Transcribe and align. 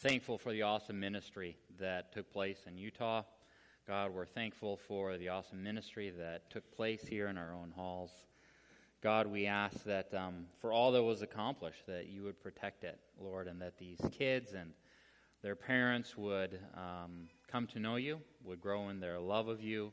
thankful 0.00 0.38
for 0.38 0.52
the 0.52 0.62
awesome 0.62 0.98
ministry 0.98 1.58
that 1.78 2.10
took 2.10 2.32
place 2.32 2.60
in 2.66 2.78
Utah. 2.78 3.22
God, 3.86 4.14
we're 4.14 4.24
thankful 4.24 4.78
for 4.78 5.18
the 5.18 5.28
awesome 5.28 5.62
ministry 5.62 6.08
that 6.08 6.48
took 6.48 6.74
place 6.74 7.02
here 7.06 7.26
in 7.26 7.36
our 7.36 7.52
own 7.52 7.70
halls. 7.76 8.10
God, 9.02 9.26
we 9.26 9.44
ask 9.44 9.84
that 9.84 10.14
um, 10.14 10.46
for 10.58 10.72
all 10.72 10.90
that 10.92 11.02
was 11.02 11.20
accomplished, 11.20 11.86
that 11.86 12.08
you 12.08 12.22
would 12.22 12.40
protect 12.40 12.82
it, 12.82 12.98
Lord, 13.20 13.46
and 13.46 13.60
that 13.60 13.76
these 13.76 14.00
kids 14.10 14.54
and 14.54 14.72
their 15.42 15.54
parents 15.54 16.16
would 16.16 16.58
um, 16.74 17.28
come 17.46 17.66
to 17.66 17.78
know 17.78 17.96
you, 17.96 18.20
would 18.42 18.62
grow 18.62 18.88
in 18.88 19.00
their 19.00 19.18
love 19.18 19.48
of 19.48 19.62
you, 19.62 19.92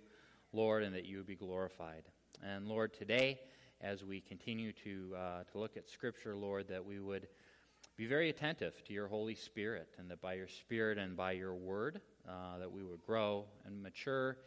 Lord, 0.54 0.84
and 0.84 0.96
that 0.96 1.04
you 1.04 1.18
would 1.18 1.28
be 1.28 1.36
glorified. 1.36 2.04
And 2.42 2.70
Lord, 2.70 2.94
today, 2.94 3.42
as 3.82 4.06
we 4.06 4.22
continue 4.22 4.72
to, 4.72 5.14
uh, 5.18 5.44
to 5.52 5.58
look 5.58 5.76
at 5.76 5.90
Scripture, 5.90 6.34
Lord, 6.34 6.70
that 6.70 6.86
we 6.86 7.02
would 7.02 7.28
be 7.98 8.06
very 8.06 8.30
attentive 8.30 8.84
to 8.86 8.94
your 8.94 9.08
Holy 9.08 9.34
Spirit, 9.34 9.90
and 9.98 10.12
that 10.12 10.22
by 10.22 10.36
your 10.36 10.48
Spirit 10.48 11.00
and 11.00 11.18
by 11.18 11.32
your 11.32 11.56
Word, 11.56 12.00
uh, 12.30 12.60
that 12.60 12.72
we 12.72 12.84
would 12.84 13.04
grow 13.04 13.46
and 13.66 13.82
mature 13.82 14.38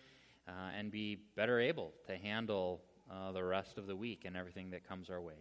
uh, 0.46 0.52
and 0.78 0.92
be 0.92 1.18
better 1.34 1.58
able 1.58 1.92
to 2.06 2.16
handle 2.16 2.80
uh, 3.10 3.32
the 3.32 3.42
rest 3.42 3.76
of 3.76 3.88
the 3.88 3.96
week 3.96 4.22
and 4.24 4.36
everything 4.36 4.70
that 4.70 4.88
comes 4.88 5.10
our 5.10 5.20
way. 5.20 5.34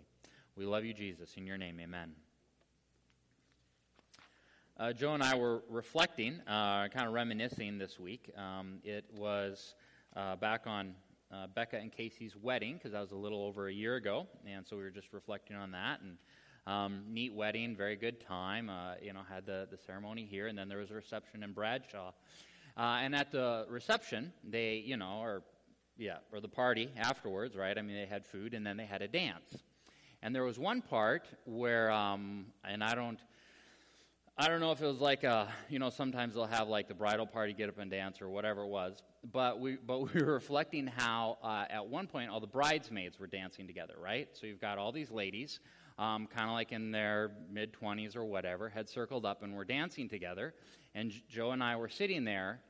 We 0.56 0.66
love 0.66 0.84
you, 0.86 0.94
Jesus. 0.96 1.36
In 1.38 1.46
your 1.46 1.60
name, 1.60 1.80
amen. 1.80 2.14
Uh, 4.76 4.92
Joe 4.92 5.14
and 5.14 5.22
I 5.22 5.36
were 5.36 5.62
reflecting, 5.70 6.40
uh, 6.48 6.88
kind 6.88 7.06
of 7.06 7.14
reminiscing 7.14 7.78
this 7.78 8.00
week. 8.00 8.32
Um, 8.36 8.80
it 8.84 9.06
was 9.16 9.76
uh, 10.16 10.36
back 10.36 10.66
on 10.66 10.96
Becca 11.54 11.78
and 11.78 11.92
Casey's 11.92 12.36
wedding, 12.36 12.74
because 12.74 12.94
that 12.94 13.02
was 13.02 13.12
a 13.12 13.16
little 13.16 13.44
over 13.44 13.68
a 13.68 13.74
year 13.74 13.98
ago, 13.98 14.26
and 14.48 14.66
so 14.66 14.76
we 14.76 14.82
were 14.82 14.90
just 14.90 15.14
reflecting 15.14 15.56
on 15.56 15.70
that 15.72 16.02
and 16.02 16.18
um, 16.68 17.04
neat 17.10 17.34
wedding, 17.34 17.76
very 17.76 17.96
good 17.96 18.20
time. 18.20 18.70
Uh, 18.70 18.94
you 19.02 19.14
know, 19.14 19.22
had 19.30 19.46
the, 19.46 19.68
the 19.72 19.78
ceremony 19.78 20.26
here, 20.30 20.48
and 20.48 20.58
then 20.58 20.70
there 20.70 20.78
was 20.78 20.92
a 20.92 20.96
reception 20.96 21.44
in 21.44 21.54
Bradshaw. 21.54 22.12
Uh, 22.78 23.00
and 23.02 23.16
at 23.16 23.32
the 23.32 23.66
reception, 23.70 24.32
they, 24.44 24.76
you 24.86 24.98
know, 24.98 25.20
or 25.22 25.44
yeah, 25.98 26.18
or 26.32 26.40
the 26.40 26.48
party 26.48 26.90
afterwards, 26.98 27.56
right? 27.56 27.78
I 27.78 27.82
mean, 27.82 27.96
they 27.96 28.06
had 28.06 28.26
food, 28.26 28.54
and 28.54 28.66
then 28.66 28.78
they 28.78 28.86
had 28.86 29.02
a 29.02 29.08
dance. 29.08 29.64
And 30.22 30.34
there 30.36 30.44
was 30.44 30.60
one 30.60 30.82
part 30.82 31.28
where, 31.46 31.92
um, 31.92 32.48
and 32.64 32.84
I 32.84 32.96
don't, 32.96 33.20
I 34.38 34.48
don't 34.48 34.62
know 34.62 34.72
if 34.72 34.82
it 34.82 34.86
was 34.86 35.00
like 35.00 35.26
a, 35.26 35.50
you 35.70 35.80
know, 35.80 35.90
sometimes 35.90 36.36
they'll 36.36 36.46
have 36.46 36.70
like 36.70 36.88
the 36.88 36.94
bridal 36.94 37.26
party 37.26 37.54
get 37.54 37.68
up 37.68 37.78
and 37.78 37.92
dance 37.92 38.22
or 38.22 38.30
whatever 38.30 38.64
it 38.64 38.70
was. 38.70 38.98
But 39.32 39.60
we, 39.60 39.76
but 39.76 40.00
we 40.14 40.22
were 40.22 40.34
reflecting 40.34 40.88
how 40.88 41.38
uh, 41.44 41.66
at 41.70 41.86
one 41.88 42.08
point 42.08 42.30
all 42.30 42.40
the 42.40 42.48
bridesmaids 42.48 43.20
were 43.20 43.28
dancing 43.28 43.68
together, 43.68 43.96
right? 44.02 44.30
So 44.34 44.48
you've 44.48 44.62
got 44.62 44.78
all 44.78 44.92
these 44.92 45.12
ladies 45.12 45.60
um, 46.00 46.28
kind 46.28 46.50
of 46.50 46.54
like 46.54 46.72
in 46.72 46.92
their 46.92 47.32
mid 47.52 47.74
20s 47.74 48.16
or 48.16 48.24
whatever, 48.24 48.70
had 48.70 48.90
circled 48.90 49.26
up 49.26 49.44
and 49.44 49.54
were 49.54 49.66
dancing 49.66 50.08
together. 50.08 50.54
And 50.96 51.12
Joe 51.28 51.52
and 51.52 51.62
I 51.62 51.76
were 51.76 51.90
sitting 51.90 52.24
there, 52.24 52.62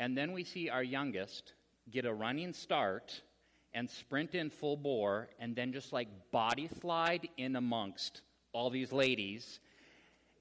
and 0.00 0.16
then 0.16 0.32
we 0.32 0.42
see 0.42 0.70
our 0.70 0.82
youngest 0.82 1.52
get 1.90 2.06
a 2.06 2.12
running 2.12 2.54
start 2.54 3.22
and 3.74 3.88
sprint 3.88 4.34
in 4.34 4.50
full 4.50 4.76
bore, 4.76 5.28
and 5.38 5.54
then 5.54 5.72
just 5.72 5.92
like 5.92 6.08
body 6.30 6.68
slide 6.80 7.28
in 7.36 7.56
amongst 7.56 8.22
all 8.52 8.70
these 8.70 8.90
ladies, 8.90 9.60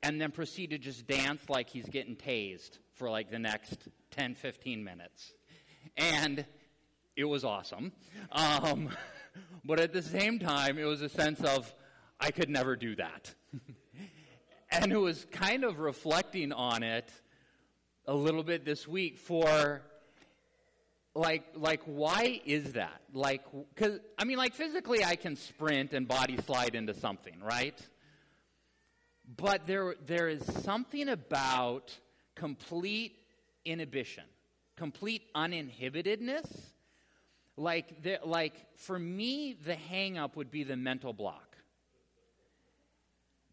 and 0.02 0.20
then 0.20 0.32
proceed 0.32 0.72
to 0.72 0.78
just 0.78 1.08
dance 1.08 1.42
like 1.50 1.70
he's 1.70 1.88
getting 1.88 2.16
tased 2.16 2.80
for 2.96 3.10
like 3.10 3.30
the 3.30 3.40
next 3.40 3.88
10, 4.12 4.36
15 4.36 4.84
minutes. 4.84 5.34
And 5.98 6.46
it 7.16 7.26
was 7.26 7.44
awesome. 7.44 7.92
Um, 8.32 8.90
but 9.66 9.80
at 9.80 9.94
the 9.94 10.02
same 10.02 10.40
time, 10.40 10.78
it 10.78 10.86
was 10.86 11.02
a 11.02 11.10
sense 11.10 11.42
of, 11.42 11.74
I 12.22 12.30
could 12.30 12.50
never 12.50 12.76
do 12.76 12.96
that. 12.96 13.34
and 14.72 14.92
it 14.92 14.98
was 14.98 15.26
kind 15.32 15.64
of 15.64 15.80
reflecting 15.80 16.54
on 16.54 16.84
it 16.84 17.12
a 18.06 18.14
little 18.14 18.44
bit 18.44 18.64
this 18.64 18.88
week 18.88 19.18
for 19.18 19.82
like 21.16 21.44
like 21.56 21.82
why 21.86 22.40
is 22.46 22.74
that? 22.74 23.02
Like 23.12 23.42
because 23.74 24.00
i 24.18 24.24
mean 24.24 24.38
like 24.38 24.54
physically 24.54 25.04
i 25.04 25.16
can 25.16 25.36
sprint 25.36 25.94
and 25.94 26.08
body 26.08 26.38
slide 26.46 26.76
into 26.76 26.94
something 26.94 27.40
right? 27.42 27.80
But 29.36 29.66
there 29.66 29.96
there 30.06 30.30
is 30.30 30.46
something 30.64 31.10
about 31.10 31.98
complete 32.36 33.18
inhibition 33.66 34.24
complete 34.78 35.24
uninhibitedness. 35.36 36.50
Like 37.56 38.02
there, 38.02 38.18
like 38.26 38.56
for 38.78 38.98
me 38.98 39.54
the 39.54 39.76
hang 39.76 40.18
up 40.18 40.36
would 40.36 40.50
be 40.50 40.64
the 40.64 40.76
mental 40.76 41.14
block 41.14 41.51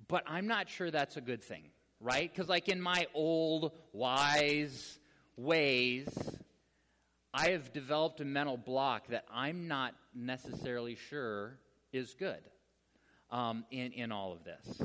but 0.08 0.24
I'm 0.26 0.46
not 0.46 0.68
sure 0.68 0.90
that's 0.90 1.16
a 1.16 1.20
good 1.20 1.42
thing, 1.42 1.64
right? 2.00 2.30
Because, 2.32 2.48
like, 2.48 2.68
in 2.68 2.80
my 2.80 3.06
old, 3.14 3.72
wise 3.92 4.98
ways, 5.36 6.08
I 7.32 7.50
have 7.50 7.72
developed 7.72 8.20
a 8.20 8.24
mental 8.24 8.56
block 8.56 9.08
that 9.08 9.24
I'm 9.32 9.68
not 9.68 9.94
necessarily 10.14 10.96
sure 10.96 11.58
is 11.92 12.14
good 12.14 12.40
um, 13.30 13.64
in, 13.70 13.92
in 13.92 14.12
all 14.12 14.32
of 14.32 14.44
this. 14.44 14.82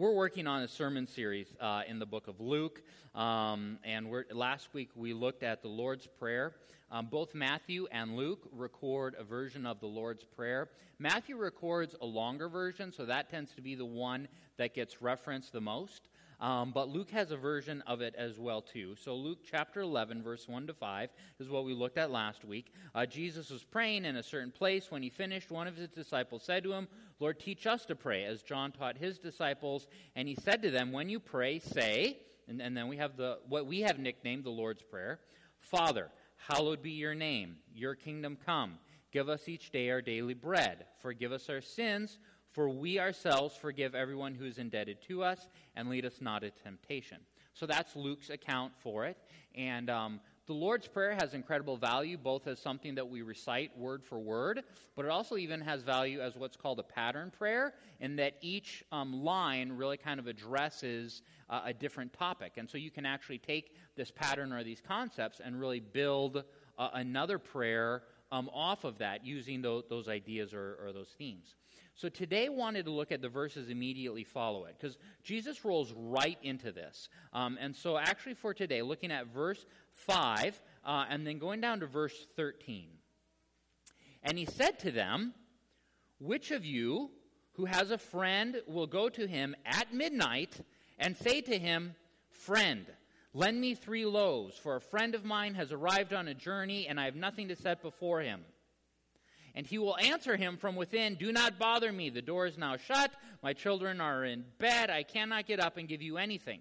We're 0.00 0.14
working 0.14 0.46
on 0.46 0.62
a 0.62 0.68
sermon 0.68 1.06
series 1.06 1.54
uh, 1.60 1.82
in 1.86 1.98
the 1.98 2.06
book 2.06 2.26
of 2.26 2.40
Luke, 2.40 2.80
um, 3.14 3.78
and 3.84 4.10
last 4.32 4.72
week 4.72 4.88
we 4.94 5.12
looked 5.12 5.42
at 5.42 5.60
the 5.60 5.68
Lord's 5.68 6.06
Prayer. 6.06 6.54
Um, 6.90 7.08
both 7.10 7.34
Matthew 7.34 7.86
and 7.92 8.16
Luke 8.16 8.48
record 8.50 9.14
a 9.18 9.24
version 9.24 9.66
of 9.66 9.78
the 9.78 9.86
Lord's 9.86 10.24
Prayer. 10.24 10.70
Matthew 10.98 11.36
records 11.36 11.94
a 12.00 12.06
longer 12.06 12.48
version, 12.48 12.94
so 12.94 13.04
that 13.04 13.28
tends 13.28 13.52
to 13.52 13.60
be 13.60 13.74
the 13.74 13.84
one 13.84 14.26
that 14.56 14.74
gets 14.74 15.02
referenced 15.02 15.52
the 15.52 15.60
most. 15.60 16.08
Um, 16.40 16.72
but 16.72 16.88
Luke 16.88 17.10
has 17.10 17.30
a 17.30 17.36
version 17.36 17.82
of 17.86 18.00
it 18.00 18.14
as 18.16 18.38
well 18.38 18.62
too. 18.62 18.96
So 18.96 19.14
Luke 19.14 19.40
chapter 19.48 19.82
11, 19.82 20.22
verse 20.22 20.48
1 20.48 20.66
to 20.68 20.74
5 20.74 21.10
is 21.38 21.48
what 21.48 21.64
we 21.64 21.74
looked 21.74 21.98
at 21.98 22.10
last 22.10 22.44
week. 22.44 22.72
Uh, 22.94 23.04
Jesus 23.04 23.50
was 23.50 23.62
praying 23.62 24.06
in 24.06 24.16
a 24.16 24.22
certain 24.22 24.50
place. 24.50 24.90
When 24.90 25.02
he 25.02 25.10
finished, 25.10 25.50
one 25.50 25.66
of 25.66 25.76
his 25.76 25.90
disciples 25.90 26.42
said 26.42 26.64
to 26.64 26.72
him, 26.72 26.88
"Lord, 27.18 27.38
teach 27.38 27.66
us 27.66 27.84
to 27.86 27.94
pray, 27.94 28.24
as 28.24 28.42
John 28.42 28.72
taught 28.72 28.96
his 28.96 29.18
disciples." 29.18 29.86
And 30.16 30.26
he 30.26 30.34
said 30.34 30.62
to 30.62 30.70
them, 30.70 30.92
"When 30.92 31.08
you 31.08 31.20
pray, 31.20 31.58
say." 31.58 32.18
And, 32.48 32.60
and 32.60 32.76
then 32.76 32.88
we 32.88 32.96
have 32.96 33.16
the 33.16 33.38
what 33.48 33.66
we 33.66 33.80
have 33.82 33.98
nicknamed 33.98 34.44
the 34.44 34.50
Lord's 34.50 34.82
Prayer. 34.82 35.20
Father, 35.58 36.10
Hallowed 36.48 36.82
be 36.82 36.92
your 36.92 37.14
name, 37.14 37.56
your 37.74 37.94
kingdom 37.94 38.36
come. 38.44 38.78
Give 39.12 39.28
us 39.28 39.48
each 39.48 39.70
day 39.70 39.90
our 39.90 40.00
daily 40.00 40.34
bread. 40.34 40.86
Forgive 41.02 41.32
us 41.32 41.50
our 41.50 41.60
sins, 41.60 42.18
for 42.50 42.68
we 42.68 42.98
ourselves 42.98 43.56
forgive 43.56 43.94
everyone 43.94 44.34
who 44.34 44.44
is 44.44 44.58
indebted 44.58 45.00
to 45.02 45.22
us, 45.22 45.48
and 45.76 45.88
lead 45.88 46.04
us 46.04 46.20
not 46.20 46.42
into 46.42 46.58
temptation. 46.62 47.18
So 47.54 47.66
that's 47.66 47.96
Luke's 47.96 48.30
account 48.30 48.72
for 48.78 49.06
it. 49.06 49.16
And 49.54 49.90
um, 49.90 50.20
the 50.46 50.52
Lord's 50.52 50.88
Prayer 50.88 51.16
has 51.20 51.34
incredible 51.34 51.76
value, 51.76 52.16
both 52.16 52.46
as 52.46 52.58
something 52.58 52.94
that 52.94 53.08
we 53.08 53.22
recite 53.22 53.76
word 53.78 54.04
for 54.04 54.18
word, 54.18 54.62
but 54.96 55.04
it 55.04 55.10
also 55.10 55.36
even 55.36 55.60
has 55.60 55.82
value 55.82 56.20
as 56.20 56.36
what's 56.36 56.56
called 56.56 56.78
a 56.80 56.82
pattern 56.82 57.30
prayer, 57.30 57.74
in 58.00 58.16
that 58.16 58.34
each 58.40 58.82
um, 58.90 59.22
line 59.22 59.70
really 59.72 59.96
kind 59.96 60.18
of 60.18 60.26
addresses 60.26 61.22
uh, 61.48 61.62
a 61.66 61.72
different 61.72 62.12
topic. 62.12 62.52
And 62.56 62.68
so 62.68 62.78
you 62.78 62.90
can 62.90 63.06
actually 63.06 63.38
take 63.38 63.74
this 63.96 64.10
pattern 64.10 64.52
or 64.52 64.64
these 64.64 64.80
concepts 64.80 65.40
and 65.44 65.60
really 65.60 65.80
build 65.80 66.44
uh, 66.78 66.88
another 66.94 67.38
prayer 67.38 68.02
um, 68.32 68.48
off 68.52 68.84
of 68.84 68.98
that 68.98 69.24
using 69.24 69.60
those, 69.60 69.84
those 69.88 70.08
ideas 70.08 70.54
or, 70.54 70.78
or 70.82 70.92
those 70.92 71.08
themes. 71.18 71.54
So 71.94 72.08
today 72.08 72.48
wanted 72.48 72.86
to 72.86 72.90
look 72.90 73.12
at 73.12 73.20
the 73.20 73.28
verses 73.28 73.68
immediately 73.68 74.24
follow 74.24 74.64
it 74.64 74.76
because 74.78 74.96
Jesus 75.22 75.64
rolls 75.64 75.92
right 75.94 76.38
into 76.42 76.72
this. 76.72 77.08
Um, 77.32 77.58
and 77.60 77.76
so 77.76 77.98
actually 77.98 78.34
for 78.34 78.54
today, 78.54 78.82
looking 78.82 79.10
at 79.10 79.26
verse 79.26 79.66
5 79.92 80.62
uh, 80.84 81.04
and 81.10 81.26
then 81.26 81.38
going 81.38 81.60
down 81.60 81.80
to 81.80 81.86
verse 81.86 82.26
13. 82.36 82.88
And 84.22 84.38
he 84.38 84.46
said 84.46 84.78
to 84.80 84.90
them, 84.90 85.34
Which 86.18 86.50
of 86.50 86.64
you 86.64 87.10
who 87.52 87.66
has 87.66 87.90
a 87.90 87.98
friend 87.98 88.62
will 88.66 88.86
go 88.86 89.08
to 89.08 89.26
him 89.26 89.54
at 89.64 89.92
midnight 89.92 90.60
and 90.98 91.16
say 91.16 91.40
to 91.42 91.58
him, 91.58 91.94
Friend, 92.30 92.86
lend 93.34 93.60
me 93.60 93.74
three 93.74 94.06
loaves, 94.06 94.56
for 94.56 94.76
a 94.76 94.80
friend 94.80 95.14
of 95.14 95.24
mine 95.24 95.54
has 95.54 95.72
arrived 95.72 96.12
on 96.12 96.28
a 96.28 96.34
journey, 96.34 96.86
and 96.88 96.98
I 96.98 97.04
have 97.04 97.16
nothing 97.16 97.48
to 97.48 97.56
set 97.56 97.82
before 97.82 98.20
him. 98.20 98.44
And 99.54 99.66
he 99.66 99.78
will 99.78 99.96
answer 99.98 100.36
him 100.36 100.56
from 100.56 100.76
within 100.76 101.16
Do 101.16 101.32
not 101.32 101.58
bother 101.58 101.92
me. 101.92 102.10
The 102.10 102.22
door 102.22 102.46
is 102.46 102.56
now 102.56 102.76
shut. 102.76 103.10
My 103.42 103.52
children 103.52 104.00
are 104.00 104.24
in 104.24 104.44
bed. 104.58 104.90
I 104.90 105.02
cannot 105.02 105.46
get 105.46 105.60
up 105.60 105.76
and 105.76 105.88
give 105.88 106.02
you 106.02 106.18
anything. 106.18 106.60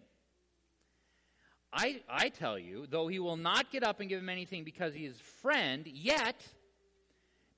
I, 1.71 2.01
I 2.09 2.29
tell 2.29 2.57
you, 2.57 2.87
though 2.89 3.07
he 3.07 3.19
will 3.19 3.37
not 3.37 3.71
get 3.71 3.83
up 3.83 3.99
and 3.99 4.09
give 4.09 4.19
him 4.19 4.29
anything 4.29 4.63
because 4.63 4.93
he 4.93 5.05
is 5.05 5.19
friend, 5.41 5.85
yet, 5.85 6.47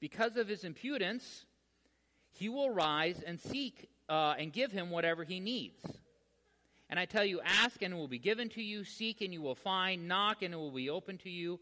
because 0.02 0.36
of 0.36 0.50
his 0.50 0.66
impudence, 0.66 1.46
he 2.34 2.50
will 2.50 2.70
rise 2.70 3.22
and 3.26 3.40
seek 3.40 3.90
uh, 4.10 4.36
and 4.38 4.52
give 4.52 4.72
him 4.72 4.90
whatever 4.90 5.24
he 5.24 5.40
needs. 5.40 5.86
And 6.90 7.00
I 7.00 7.06
tell 7.06 7.24
you, 7.24 7.40
ask 7.46 7.82
and 7.82 7.94
it 7.94 7.98
will 7.98 8.10
be 8.10 8.20
given 8.20 8.50
to 8.50 8.62
you, 8.62 8.84
seek 8.84 9.22
and 9.22 9.32
you 9.32 9.42
will 9.42 9.56
find, 9.56 10.10
knock 10.10 10.42
and 10.42 10.54
it 10.54 10.58
will 10.58 10.74
be 10.74 10.90
open 10.90 11.18
to 11.20 11.30
you. 11.30 11.62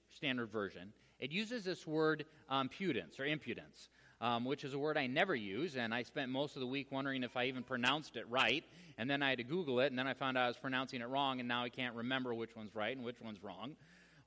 Standard 0.11 0.51
Version, 0.51 0.93
it 1.19 1.31
uses 1.31 1.63
this 1.63 1.85
word 1.85 2.25
um, 2.49 2.61
impudence 2.61 3.19
or 3.19 3.25
impudence, 3.25 3.89
um, 4.19 4.45
which 4.45 4.63
is 4.63 4.73
a 4.73 4.79
word 4.79 4.97
I 4.97 5.07
never 5.07 5.35
use, 5.35 5.75
and 5.75 5.93
I 5.93 6.03
spent 6.03 6.29
most 6.29 6.55
of 6.55 6.59
the 6.59 6.67
week 6.67 6.87
wondering 6.91 7.23
if 7.23 7.37
I 7.37 7.45
even 7.45 7.63
pronounced 7.63 8.15
it 8.15 8.25
right, 8.29 8.63
and 8.97 9.09
then 9.09 9.21
I 9.23 9.29
had 9.29 9.37
to 9.37 9.43
Google 9.43 9.79
it, 9.79 9.87
and 9.87 9.97
then 9.97 10.07
I 10.07 10.13
found 10.13 10.37
out 10.37 10.45
I 10.45 10.47
was 10.47 10.57
pronouncing 10.57 11.01
it 11.01 11.07
wrong, 11.07 11.39
and 11.39 11.47
now 11.47 11.63
I 11.63 11.69
can't 11.69 11.95
remember 11.95 12.33
which 12.33 12.55
one's 12.55 12.75
right 12.75 12.95
and 12.95 13.05
which 13.05 13.21
one's 13.21 13.43
wrong. 13.43 13.75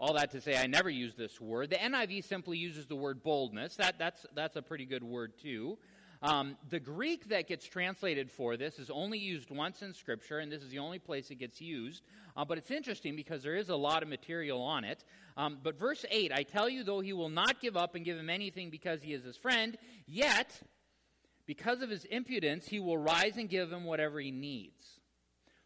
All 0.00 0.14
that 0.14 0.32
to 0.32 0.40
say, 0.40 0.56
I 0.56 0.66
never 0.66 0.90
use 0.90 1.14
this 1.14 1.40
word. 1.40 1.70
The 1.70 1.76
NIV 1.76 2.24
simply 2.24 2.58
uses 2.58 2.86
the 2.86 2.96
word 2.96 3.22
boldness. 3.22 3.76
That, 3.76 3.98
that's, 3.98 4.26
that's 4.34 4.56
a 4.56 4.62
pretty 4.62 4.84
good 4.84 5.04
word, 5.04 5.32
too. 5.40 5.78
Um, 6.24 6.56
the 6.70 6.80
Greek 6.80 7.28
that 7.28 7.48
gets 7.48 7.66
translated 7.68 8.30
for 8.30 8.56
this 8.56 8.78
is 8.78 8.88
only 8.88 9.18
used 9.18 9.50
once 9.50 9.82
in 9.82 9.92
Scripture, 9.92 10.38
and 10.38 10.50
this 10.50 10.62
is 10.62 10.70
the 10.70 10.78
only 10.78 10.98
place 10.98 11.30
it 11.30 11.34
gets 11.34 11.60
used. 11.60 12.02
Uh, 12.34 12.46
but 12.46 12.56
it's 12.56 12.70
interesting 12.70 13.14
because 13.14 13.42
there 13.42 13.56
is 13.56 13.68
a 13.68 13.76
lot 13.76 14.02
of 14.02 14.08
material 14.08 14.62
on 14.62 14.84
it. 14.84 15.04
Um, 15.36 15.58
but 15.62 15.78
verse 15.78 16.06
8 16.10 16.32
I 16.32 16.42
tell 16.42 16.66
you, 16.66 16.82
though 16.82 17.00
he 17.00 17.12
will 17.12 17.28
not 17.28 17.60
give 17.60 17.76
up 17.76 17.94
and 17.94 18.06
give 18.06 18.16
him 18.16 18.30
anything 18.30 18.70
because 18.70 19.02
he 19.02 19.12
is 19.12 19.22
his 19.22 19.36
friend, 19.36 19.76
yet, 20.06 20.58
because 21.44 21.82
of 21.82 21.90
his 21.90 22.06
impudence, 22.06 22.66
he 22.66 22.80
will 22.80 22.96
rise 22.96 23.36
and 23.36 23.50
give 23.50 23.70
him 23.70 23.84
whatever 23.84 24.18
he 24.18 24.30
needs. 24.30 25.00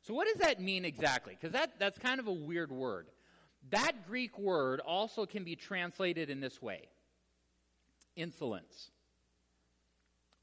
So, 0.03 0.13
what 0.13 0.27
does 0.27 0.41
that 0.41 0.61
mean 0.61 0.85
exactly? 0.85 1.37
Because 1.41 1.53
that, 1.53 1.79
that's 1.79 2.01
kind 2.01 2.19
of 2.19 2.27
a 2.27 2.33
weird 2.33 2.73
word. 2.73 3.07
That 3.71 4.09
Greek 4.09 4.37
word 4.37 4.81
also 4.81 5.25
can 5.25 5.45
be 5.45 5.55
translated 5.55 6.31
in 6.31 6.41
this 6.41 6.61
way 6.61 6.89
insolence 8.17 8.91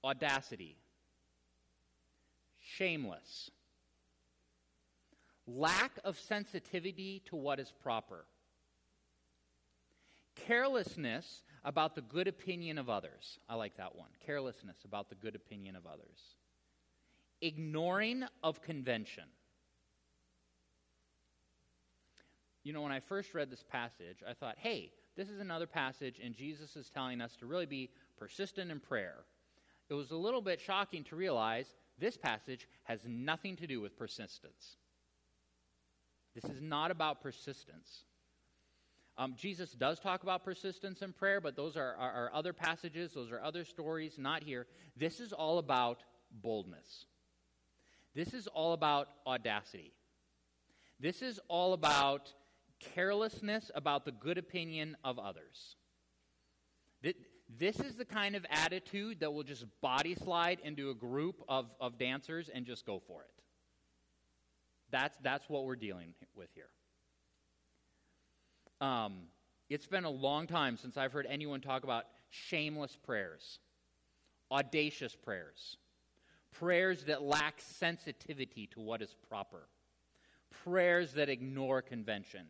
audacity, 0.06 0.78
shameless, 2.60 3.50
lack 5.48 5.92
of 6.04 6.20
sensitivity 6.20 7.22
to 7.26 7.36
what 7.36 7.60
is 7.60 7.74
proper, 7.82 8.26
carelessness 10.36 11.42
about 11.64 11.96
the 11.96 12.02
good 12.02 12.28
opinion 12.28 12.78
of 12.78 12.90
others. 12.90 13.40
I 13.50 13.56
like 13.56 13.78
that 13.78 13.96
one. 13.96 14.10
Carelessness 14.26 14.78
about 14.86 15.10
the 15.10 15.16
good 15.16 15.36
opinion 15.36 15.76
of 15.76 15.88
others, 15.88 16.36
ignoring 17.42 18.24
of 18.44 18.62
convention. 18.62 19.26
You 22.64 22.74
know, 22.74 22.82
when 22.82 22.92
I 22.92 23.00
first 23.00 23.34
read 23.34 23.52
this 23.52 23.64
passage, 23.64 24.24
I 24.28 24.34
thought, 24.34 24.56
hey, 24.58 24.92
this 25.16 25.30
is 25.30 25.40
another 25.40 25.68
passage, 25.68 26.20
and 26.24 26.36
Jesus 26.36 26.76
is 26.76 26.90
telling 26.90 27.22
us 27.22 27.36
to 27.38 27.46
really 27.46 27.68
be 27.68 27.90
persistent 28.18 28.72
in 28.72 28.80
prayer 28.80 29.26
it 29.90 29.94
was 29.94 30.12
a 30.12 30.16
little 30.16 30.42
bit 30.42 30.60
shocking 30.60 31.04
to 31.06 31.16
realize 31.16 31.68
this 31.98 32.18
passage 32.18 32.68
has 32.84 33.00
nothing 33.08 33.56
to 33.58 33.68
do 33.68 33.82
with 33.82 33.98
persistence. 33.98 34.78
This 36.34 36.46
is 36.46 36.62
not 36.62 36.92
about 36.92 37.22
persistence. 37.22 38.06
Um, 39.18 39.36
Jesus 39.38 39.72
does 39.72 40.00
talk 40.00 40.24
about 40.24 40.44
persistence 40.44 41.02
in 41.02 41.14
prayer, 41.14 41.40
but 41.40 41.56
those 41.56 41.78
are, 41.78 41.96
are, 41.96 42.12
are 42.12 42.32
other 42.34 42.52
passages, 42.52 43.14
those 43.14 43.32
are 43.32 43.42
other 43.42 43.64
stories, 43.64 44.18
not 44.18 44.44
here. 44.44 44.68
This 44.98 45.22
is 45.22 45.32
all 45.32 45.58
about 45.58 46.04
boldness. 46.32 47.06
This 48.14 48.34
is 48.34 48.48
all 48.48 48.74
about 48.74 49.08
audacity. 49.26 49.94
This 51.00 51.22
is 51.22 51.40
all 51.48 51.74
about 51.74 52.34
carelessness 52.80 53.72
about 53.74 54.04
the 54.04 54.12
good 54.12 54.38
opinion 54.38 54.98
of 55.04 55.18
others. 55.18 55.76
This 57.58 57.80
is 57.80 57.96
the 57.96 58.06
kind 58.06 58.36
of 58.36 58.46
attitude 58.50 59.20
that 59.22 59.34
will 59.34 59.44
just 59.44 59.66
body 59.82 60.16
slide 60.16 60.60
into 60.64 60.90
a 60.90 60.94
group 60.94 61.42
of, 61.48 61.68
of 61.80 61.98
dancers 61.98 62.50
and 62.54 62.66
just 62.66 62.86
go 62.86 63.02
for 63.08 63.22
it. 63.22 63.30
That's, 64.92 65.18
that's 65.24 65.50
what 65.50 65.66
we're 65.66 65.76
dealing 65.76 66.14
with 66.36 66.50
here. 66.54 66.70
Um, 68.82 69.24
it's 69.70 69.88
been 69.88 70.04
a 70.04 70.10
long 70.10 70.48
time 70.48 70.78
since 70.78 70.98
I've 70.98 71.14
heard 71.14 71.28
anyone 71.30 71.62
talk 71.62 71.84
about 71.84 72.06
shameless 72.30 72.98
prayers, 73.04 73.60
audacious 74.52 75.16
prayers, 75.16 75.78
prayers 76.52 77.06
that 77.06 77.22
lack 77.22 77.56
sensitivity 77.62 78.68
to 78.68 78.80
what 78.80 79.02
is 79.02 79.16
proper, 79.30 79.68
prayers 80.64 81.14
that 81.14 81.30
ignore 81.30 81.82
convention 81.82 82.48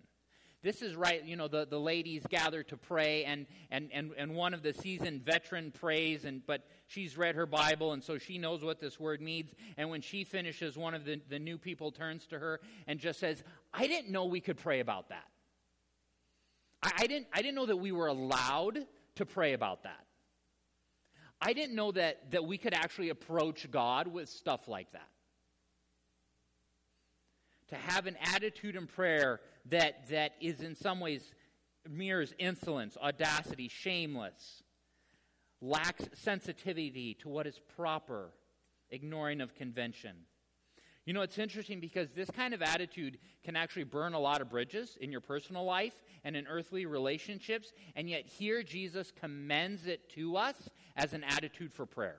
this 0.65 0.81
is 0.81 0.95
right, 0.95 1.23
you 1.23 1.35
know, 1.35 1.47
the, 1.47 1.67
the 1.67 1.79
ladies 1.79 2.23
gather 2.27 2.63
to 2.63 2.75
pray, 2.75 3.23
and, 3.25 3.45
and, 3.69 3.88
and, 3.94 4.12
and 4.17 4.33
one 4.33 4.51
of 4.56 4.63
the 4.63 4.73
seasoned 4.73 5.23
veteran 5.23 5.69
prays, 5.69 6.25
and, 6.25 6.41
but 6.47 6.63
she's 6.88 7.15
read 7.15 7.35
her 7.35 7.45
Bible, 7.45 7.94
and 7.94 8.03
so 8.03 8.17
she 8.17 8.39
knows 8.39 8.63
what 8.63 8.79
this 8.79 9.00
word 9.00 9.21
means. 9.21 9.51
And 9.77 9.91
when 9.91 10.01
she 10.01 10.23
finishes, 10.23 10.75
one 10.75 10.95
of 10.95 11.06
the, 11.06 11.21
the 11.29 11.38
new 11.38 11.59
people 11.59 11.91
turns 11.91 12.25
to 12.27 12.39
her 12.39 12.62
and 12.88 13.00
just 13.00 13.19
says, 13.19 13.44
I 13.75 13.85
didn't 13.85 14.12
know 14.12 14.25
we 14.25 14.41
could 14.41 14.57
pray 14.57 14.79
about 14.79 15.09
that. 15.09 15.25
I, 16.81 16.91
I 16.97 17.07
didn't, 17.07 17.27
I 17.31 17.44
didn't 17.44 17.56
know 17.56 17.67
that 17.67 17.77
we 17.77 17.91
were 17.91 18.07
allowed 18.07 18.79
to 19.17 19.25
pray 19.25 19.53
about 19.53 19.83
that. 19.83 20.03
I 21.39 21.53
didn't 21.53 21.75
know 21.75 21.91
that, 21.91 22.31
that 22.31 22.44
we 22.44 22.57
could 22.57 22.73
actually 22.73 23.09
approach 23.09 23.69
God 23.69 24.07
with 24.07 24.29
stuff 24.29 24.67
like 24.67 24.91
that. 24.94 25.09
To 27.69 27.75
have 27.75 28.05
an 28.05 28.17
attitude 28.34 28.75
in 28.75 28.88
prayer 28.88 29.41
that, 29.69 30.07
that 30.10 30.34
is 30.39 30.62
in 30.62 30.75
some 30.75 31.00
ways 31.00 31.34
mirrors 31.89 32.34
insolence, 32.38 32.98
audacity, 33.01 33.67
shameless, 33.67 34.63
lacks 35.62 36.07
sensitivity 36.13 37.15
to 37.15 37.29
what 37.29 37.48
is 37.48 37.60
proper, 37.75 38.31
ignoring 38.89 39.41
of 39.41 39.55
convention. 39.55 40.15
You 41.05 41.13
know, 41.13 41.22
it's 41.22 41.38
interesting 41.38 41.79
because 41.79 42.10
this 42.12 42.31
kind 42.31 42.53
of 42.53 42.63
attitude 42.63 43.19
can 43.43 43.55
actually 43.55 43.84
burn 43.84 44.13
a 44.13 44.19
lot 44.19 44.41
of 44.41 44.50
bridges 44.50 44.98
in 45.00 45.12
your 45.12 45.22
personal 45.22 45.63
life 45.63 45.93
and 46.24 46.36
in 46.36 46.48
earthly 46.48 46.88
relationships, 46.88 47.74
and 47.95 48.10
yet 48.10 48.25
here 48.25 48.63
Jesus 48.63 49.12
commends 49.12 49.86
it 49.86 50.10
to 50.12 50.36
us 50.36 50.55
as 50.95 51.13
an 51.13 51.24
attitude 51.24 51.74
for 51.74 51.86
prayer. 51.86 52.17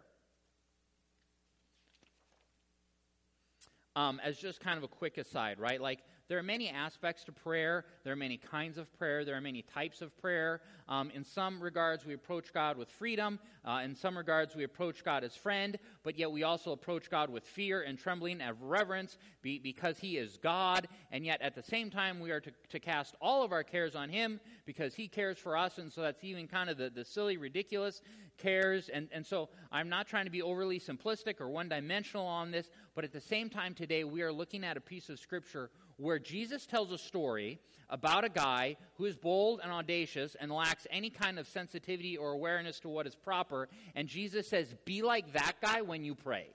Um, 3.97 4.21
as 4.23 4.37
just 4.37 4.61
kind 4.61 4.77
of 4.77 4.85
a 4.85 4.89
quick 4.89 5.17
aside, 5.17 5.59
right? 5.59 5.81
Like, 5.81 6.01
there 6.29 6.39
are 6.39 6.43
many 6.43 6.69
aspects 6.69 7.23
to 7.25 7.33
prayer. 7.33 7.85
There 8.03 8.13
are 8.13 8.17
many 8.17 8.37
kinds 8.37 8.79
of 8.79 8.93
prayer. 8.99 9.25
There 9.25 9.37
are 9.37 9.41
many 9.41 9.63
types 9.63 10.03
of 10.03 10.17
prayer. 10.21 10.61
Um, 10.89 11.11
in 11.11 11.25
some 11.25 11.63
regards, 11.63 12.05
we 12.05 12.15
approach 12.15 12.53
God 12.53 12.77
with 12.77 12.89
freedom. 12.89 13.39
Uh, 13.65 13.83
in 13.85 13.95
some 13.95 14.17
regards, 14.17 14.57
we 14.57 14.65
approach 14.65 15.05
God 15.05 15.23
as 15.23 15.37
friend, 15.37 15.79
but 16.03 16.19
yet 16.19 16.31
we 16.31 16.43
also 16.43 16.73
approach 16.73 17.11
God 17.11 17.31
with 17.31 17.45
fear 17.45 17.83
and 17.83 17.99
trembling 17.99 18.41
and 18.41 18.57
reverence 18.61 19.19
be, 19.43 19.59
because 19.59 19.99
He 19.99 20.17
is 20.17 20.37
God. 20.37 20.89
And 21.13 21.25
yet, 21.25 21.41
at 21.43 21.55
the 21.55 21.63
same 21.63 21.91
time, 21.91 22.19
we 22.19 22.33
are 22.33 22.41
to, 22.41 22.51
to 22.71 22.81
cast 22.81 23.15
all 23.21 23.45
of 23.45 23.53
our 23.53 23.63
cares 23.63 23.95
on 23.95 24.09
Him 24.09 24.41
because 24.65 24.95
He 24.95 25.07
cares 25.07 25.39
for 25.39 25.57
us. 25.57 25.79
And 25.79 25.93
so 25.93 26.01
that's 26.01 26.25
even 26.25 26.49
kind 26.49 26.71
of 26.71 26.77
the, 26.77 26.91
the 26.91 27.05
silly, 27.05 27.37
ridiculous 27.37 28.03
cares. 28.37 28.89
And, 28.89 29.09
and 29.13 29.25
so 29.25 29.49
I'm 29.71 29.89
not 29.89 30.07
trying 30.09 30.25
to 30.25 30.31
be 30.31 30.43
overly 30.43 30.81
simplistic 30.81 31.41
or 31.41 31.49
one 31.49 31.69
dimensional 31.69 32.27
on 32.27 32.51
this, 32.51 32.69
but 32.95 33.05
at 33.05 33.13
the 33.13 33.21
same 33.21 33.49
time, 33.49 33.75
today, 33.75 34.05
we 34.05 34.23
are 34.23 34.33
looking 34.33 34.65
at 34.65 34.77
a 34.77 34.81
piece 34.81 35.09
of 35.09 35.19
Scripture 35.19 35.71
where 35.97 36.19
Jesus 36.19 36.67
tells 36.67 36.93
a 36.93 36.99
story 36.99 37.61
about 37.89 38.25
a 38.25 38.29
guy 38.29 38.77
who 38.95 39.05
is 39.05 39.17
bold 39.17 39.61
and 39.63 39.73
audacious 39.73 40.37
and 40.39 40.51
lacks 40.51 40.87
any 40.91 41.11
kind 41.11 41.39
of 41.39 41.47
sensitivity 41.47 42.17
or 42.17 42.33
awareness 42.33 42.81
to 42.81 42.89
what 42.89 43.07
is 43.07 43.15
proper. 43.15 43.69
And 43.95 44.09
Jesus 44.09 44.49
says, 44.49 44.75
Be 44.85 45.03
like 45.03 45.33
that 45.33 45.55
guy 45.63 45.83
when 45.83 46.05
you 46.05 46.15
pray. 46.15 46.49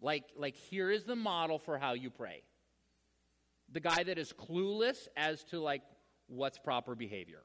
Like, 0.00 0.24
like 0.36 0.56
here 0.56 0.90
is 0.90 1.04
the 1.04 1.16
model 1.16 1.58
for 1.58 1.78
how 1.78 1.94
you 1.94 2.10
pray. 2.10 2.42
The 3.72 3.80
guy 3.80 4.02
that 4.02 4.18
is 4.18 4.32
clueless 4.32 5.08
as 5.16 5.44
to 5.44 5.60
like 5.60 5.82
what's 6.26 6.58
proper 6.58 6.94
behavior. 6.94 7.42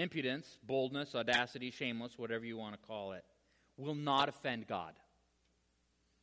impudence, 0.00 0.58
boldness, 0.62 1.14
audacity, 1.14 1.70
shameless, 1.70 2.18
whatever 2.18 2.44
you 2.44 2.56
want 2.56 2.74
to 2.74 2.86
call 2.86 3.12
it, 3.12 3.24
will 3.76 3.94
not 3.94 4.28
offend 4.28 4.66
God. 4.66 4.94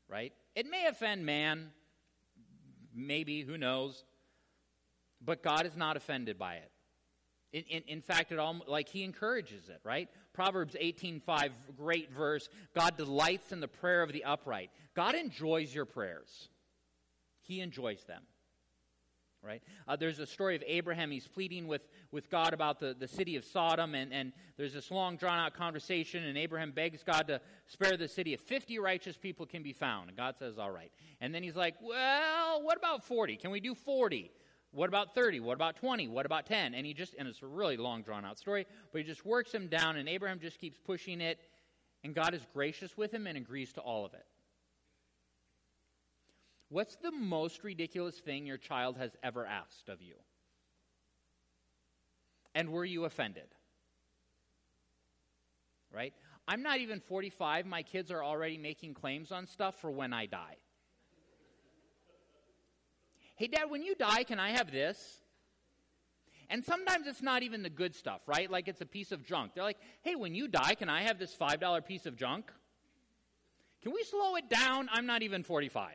Right? 0.10 0.34
It 0.56 0.66
may 0.70 0.86
offend 0.86 1.26
man, 1.26 1.72
maybe, 2.94 3.42
who 3.42 3.58
knows, 3.58 4.04
but 5.24 5.44
God 5.44 5.66
is 5.66 5.76
not 5.76 5.98
offended 5.98 6.40
by 6.40 6.56
it. 6.56 6.72
In, 7.54 7.64
in, 7.64 7.84
in, 7.88 8.02
fact, 8.02 8.32
it 8.32 8.40
all 8.40 8.60
like 8.68 8.90
he 8.90 9.04
encourages 9.04 9.70
it, 9.70 9.80
right? 9.84 10.10
Proverbs 10.34 10.76
18:5, 10.80 11.52
great 11.78 12.12
verse. 12.12 12.50
God 12.76 12.98
delights 12.98 13.52
in 13.52 13.62
the 13.62 13.68
prayer 13.68 14.04
of 14.04 14.12
the 14.12 14.26
upright. 14.26 14.70
God 14.96 15.16
enjoys 15.16 15.74
your 15.74 15.86
prayers. 15.86 16.50
He 17.42 17.62
enjoys 17.62 18.04
them 18.04 18.24
right? 19.48 19.64
Uh, 19.88 19.96
there's 19.96 20.20
a 20.20 20.28
story 20.28 20.56
of 20.56 20.64
Abraham. 20.68 21.10
He's 21.10 21.28
pleading 21.28 21.68
with, 21.68 21.82
with 22.12 22.30
God 22.30 22.54
about 22.54 22.80
the, 22.80 22.94
the 22.94 23.08
city 23.08 23.36
of 23.36 23.46
Sodom, 23.46 23.96
and, 23.96 24.14
and 24.14 24.34
there's 24.58 24.74
this 24.74 24.92
long, 24.92 25.16
drawn 25.16 25.40
out 25.40 25.54
conversation, 25.54 26.24
and 26.26 26.38
Abraham 26.38 26.72
begs 26.72 27.02
God 27.04 27.28
to 27.28 27.42
spare 27.66 27.98
the 27.98 28.08
city 28.08 28.34
if 28.34 28.42
50 28.42 28.78
righteous 28.80 29.18
people 29.18 29.46
can 29.46 29.64
be 29.64 29.74
found. 29.74 30.10
And 30.10 30.18
God 30.18 30.36
says, 30.38 30.58
All 30.58 30.72
right. 30.72 30.92
And 31.22 31.34
then 31.34 31.42
he's 31.42 31.56
like, 31.56 31.76
Well, 31.82 32.62
what 32.62 32.78
about 32.78 33.06
40? 33.06 33.38
Can 33.38 33.52
we 33.52 33.60
do 33.60 33.74
40? 33.74 34.32
What 34.72 34.90
about 34.90 35.16
30? 35.16 35.40
What 35.40 35.54
about 35.54 35.78
20? 35.78 36.08
What 36.08 36.26
about 36.26 36.46
10? 36.46 36.74
And 36.76 36.86
he 36.86 36.94
just, 36.94 37.16
and 37.18 37.28
it's 37.28 37.42
a 37.42 37.48
really 37.48 37.78
long, 37.78 38.02
drawn 38.02 38.26
out 38.26 38.38
story, 38.38 38.68
but 38.92 39.00
he 39.00 39.08
just 39.08 39.26
works 39.26 39.52
him 39.52 39.68
down, 39.68 39.96
and 39.96 40.10
Abraham 40.10 40.40
just 40.40 40.60
keeps 40.60 40.78
pushing 40.78 41.22
it, 41.22 41.40
and 42.04 42.14
God 42.14 42.34
is 42.34 42.42
gracious 42.54 42.98
with 42.98 43.14
him 43.14 43.28
and 43.28 43.38
agrees 43.38 43.74
to 43.74 43.82
all 43.82 44.06
of 44.06 44.14
it. 44.14 44.26
What's 46.70 46.98
the 46.98 47.12
most 47.12 47.64
ridiculous 47.64 48.20
thing 48.20 48.46
your 48.46 48.58
child 48.58 48.98
has 48.98 49.16
ever 49.24 49.46
asked 49.46 49.88
of 49.90 50.02
you? 50.02 50.16
And 52.54 52.70
were 52.70 52.84
you 52.84 53.06
offended? 53.06 53.48
Right? 55.94 56.14
I'm 56.48 56.64
not 56.64 56.80
even 56.80 57.00
45. 57.00 57.66
My 57.66 57.84
kids 57.84 58.12
are 58.12 58.24
already 58.24 58.58
making 58.58 58.96
claims 58.96 59.32
on 59.32 59.48
stuff 59.48 59.80
for 59.80 59.92
when 59.92 60.14
I 60.14 60.26
die. 60.26 60.58
hey, 63.36 63.48
Dad, 63.48 63.70
when 63.70 63.84
you 63.84 63.96
die, 63.96 64.24
can 64.24 64.40
I 64.40 64.50
have 64.50 64.72
this? 64.72 65.22
And 66.50 66.64
sometimes 66.64 67.08
it's 67.08 67.22
not 67.22 67.44
even 67.44 67.62
the 67.62 67.70
good 67.70 67.94
stuff, 67.94 68.22
right? 68.26 68.50
Like 68.50 68.68
it's 68.68 68.82
a 68.82 68.86
piece 68.86 69.12
of 69.12 69.26
junk. 69.26 69.52
They're 69.54 69.64
like, 69.64 69.80
hey, 70.02 70.16
when 70.16 70.34
you 70.34 70.48
die, 70.48 70.76
can 70.76 70.90
I 70.90 71.04
have 71.04 71.20
this 71.20 71.36
$5 71.36 71.86
piece 71.86 72.06
of 72.06 72.16
junk? 72.16 72.52
Can 73.84 73.94
we 73.94 74.04
slow 74.04 74.36
it 74.36 74.50
down? 74.50 74.90
I'm 74.92 75.06
not 75.06 75.24
even 75.24 75.44
45. 75.44 75.92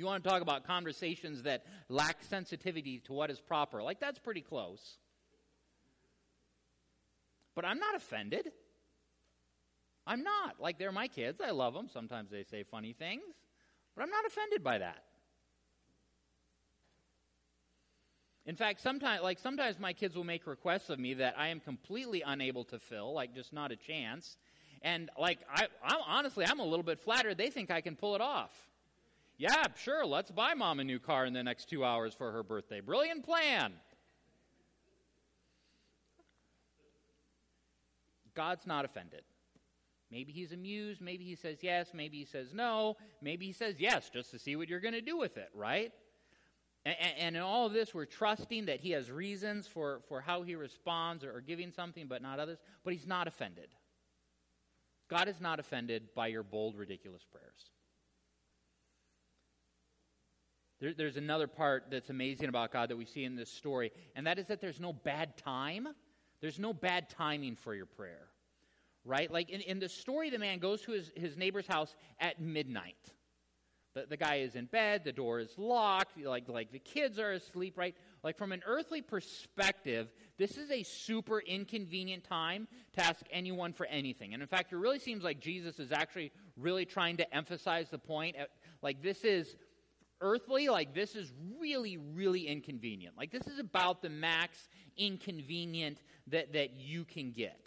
You 0.00 0.06
want 0.06 0.24
to 0.24 0.30
talk 0.30 0.40
about 0.40 0.66
conversations 0.66 1.42
that 1.42 1.66
lack 1.90 2.22
sensitivity 2.22 3.00
to 3.00 3.12
what 3.12 3.30
is 3.30 3.38
proper. 3.38 3.82
Like, 3.82 4.00
that's 4.00 4.18
pretty 4.18 4.40
close. 4.40 4.96
But 7.54 7.66
I'm 7.66 7.78
not 7.78 7.94
offended. 7.94 8.50
I'm 10.06 10.22
not. 10.22 10.58
Like, 10.58 10.78
they're 10.78 10.90
my 10.90 11.06
kids. 11.06 11.42
I 11.46 11.50
love 11.50 11.74
them. 11.74 11.86
Sometimes 11.92 12.30
they 12.30 12.44
say 12.44 12.62
funny 12.62 12.94
things. 12.94 13.24
But 13.94 14.04
I'm 14.04 14.08
not 14.08 14.24
offended 14.24 14.64
by 14.64 14.78
that. 14.78 15.04
In 18.46 18.56
fact, 18.56 18.80
sometimes, 18.80 19.22
like 19.22 19.38
sometimes 19.38 19.78
my 19.78 19.92
kids 19.92 20.16
will 20.16 20.24
make 20.24 20.46
requests 20.46 20.88
of 20.88 20.98
me 20.98 21.12
that 21.12 21.34
I 21.36 21.48
am 21.48 21.60
completely 21.60 22.22
unable 22.22 22.64
to 22.64 22.78
fill, 22.78 23.12
like 23.12 23.34
just 23.34 23.52
not 23.52 23.70
a 23.70 23.76
chance. 23.76 24.38
And 24.80 25.10
like 25.18 25.40
I, 25.54 25.66
I 25.84 26.00
honestly, 26.06 26.46
I'm 26.46 26.58
a 26.58 26.64
little 26.64 26.82
bit 26.82 26.98
flattered. 26.98 27.36
They 27.36 27.50
think 27.50 27.70
I 27.70 27.82
can 27.82 27.96
pull 27.96 28.14
it 28.14 28.22
off. 28.22 28.69
Yeah, 29.40 29.64
sure, 29.74 30.04
let's 30.04 30.30
buy 30.30 30.52
mom 30.52 30.80
a 30.80 30.84
new 30.84 30.98
car 30.98 31.24
in 31.24 31.32
the 31.32 31.42
next 31.42 31.70
two 31.70 31.82
hours 31.82 32.12
for 32.12 32.30
her 32.30 32.42
birthday. 32.42 32.80
Brilliant 32.80 33.24
plan. 33.24 33.72
God's 38.34 38.66
not 38.66 38.84
offended. 38.84 39.22
Maybe 40.10 40.30
he's 40.30 40.52
amused. 40.52 41.00
Maybe 41.00 41.24
he 41.24 41.36
says 41.36 41.56
yes. 41.62 41.92
Maybe 41.94 42.18
he 42.18 42.26
says 42.26 42.52
no. 42.52 42.98
Maybe 43.22 43.46
he 43.46 43.54
says 43.54 43.76
yes 43.78 44.10
just 44.10 44.30
to 44.32 44.38
see 44.38 44.56
what 44.56 44.68
you're 44.68 44.78
going 44.78 44.92
to 44.92 45.00
do 45.00 45.16
with 45.16 45.38
it, 45.38 45.48
right? 45.54 45.90
And, 46.84 46.96
and, 47.18 47.36
in 47.36 47.40
all 47.40 47.64
of 47.64 47.72
this, 47.72 47.94
we're 47.94 48.04
trusting 48.04 48.66
that 48.66 48.80
he 48.80 48.90
has 48.90 49.10
reasons 49.10 49.66
for, 49.66 50.02
for 50.06 50.20
how 50.20 50.42
he 50.42 50.54
responds 50.54 51.24
or, 51.24 51.34
or 51.34 51.40
giving 51.40 51.72
something, 51.72 52.08
but 52.08 52.20
not 52.20 52.40
others. 52.40 52.58
But 52.84 52.92
he's 52.92 53.06
not 53.06 53.26
offended. 53.26 53.68
God 55.08 55.28
is 55.28 55.40
not 55.40 55.58
offended 55.58 56.14
by 56.14 56.26
your 56.26 56.42
bold, 56.42 56.76
ridiculous 56.76 57.24
prayers. 57.24 57.70
There, 60.80 60.94
there's 60.94 61.16
another 61.16 61.46
part 61.46 61.84
that's 61.90 62.10
amazing 62.10 62.48
about 62.48 62.72
God 62.72 62.90
that 62.90 62.96
we 62.96 63.04
see 63.04 63.24
in 63.24 63.36
this 63.36 63.50
story, 63.50 63.92
and 64.16 64.26
that 64.26 64.38
is 64.38 64.46
that 64.46 64.60
there's 64.60 64.80
no 64.80 64.92
bad 64.92 65.36
time. 65.36 65.88
There's 66.40 66.58
no 66.58 66.72
bad 66.72 67.10
timing 67.10 67.56
for 67.56 67.74
your 67.74 67.86
prayer, 67.86 68.28
right? 69.04 69.30
Like 69.30 69.50
in, 69.50 69.60
in 69.60 69.78
the 69.78 69.88
story, 69.88 70.30
the 70.30 70.38
man 70.38 70.58
goes 70.58 70.80
to 70.82 70.92
his, 70.92 71.12
his 71.14 71.36
neighbor's 71.36 71.66
house 71.66 71.94
at 72.18 72.40
midnight. 72.40 72.96
The, 73.92 74.06
the 74.08 74.16
guy 74.16 74.36
is 74.36 74.54
in 74.54 74.66
bed, 74.66 75.02
the 75.04 75.12
door 75.12 75.40
is 75.40 75.50
locked, 75.58 76.16
like, 76.16 76.48
like 76.48 76.70
the 76.70 76.78
kids 76.78 77.18
are 77.18 77.32
asleep, 77.32 77.76
right? 77.76 77.94
Like 78.22 78.38
from 78.38 78.52
an 78.52 78.62
earthly 78.64 79.02
perspective, 79.02 80.12
this 80.38 80.56
is 80.56 80.70
a 80.70 80.84
super 80.84 81.40
inconvenient 81.40 82.24
time 82.24 82.68
to 82.94 83.04
ask 83.04 83.20
anyone 83.32 83.72
for 83.72 83.86
anything. 83.86 84.32
And 84.32 84.42
in 84.42 84.48
fact, 84.48 84.72
it 84.72 84.76
really 84.76 85.00
seems 85.00 85.24
like 85.24 85.40
Jesus 85.40 85.80
is 85.80 85.90
actually 85.90 86.30
really 86.56 86.84
trying 86.84 87.16
to 87.16 87.34
emphasize 87.34 87.90
the 87.90 87.98
point. 87.98 88.36
Like 88.80 89.02
this 89.02 89.24
is 89.24 89.56
earthly, 90.20 90.68
like 90.68 90.94
this 90.94 91.14
is 91.14 91.32
really, 91.60 91.96
really 91.96 92.46
inconvenient. 92.46 93.16
Like 93.16 93.30
this 93.30 93.46
is 93.46 93.58
about 93.58 94.02
the 94.02 94.10
max 94.10 94.68
inconvenient 94.96 95.98
that, 96.28 96.52
that 96.52 96.78
you 96.78 97.04
can 97.04 97.32
get. 97.32 97.66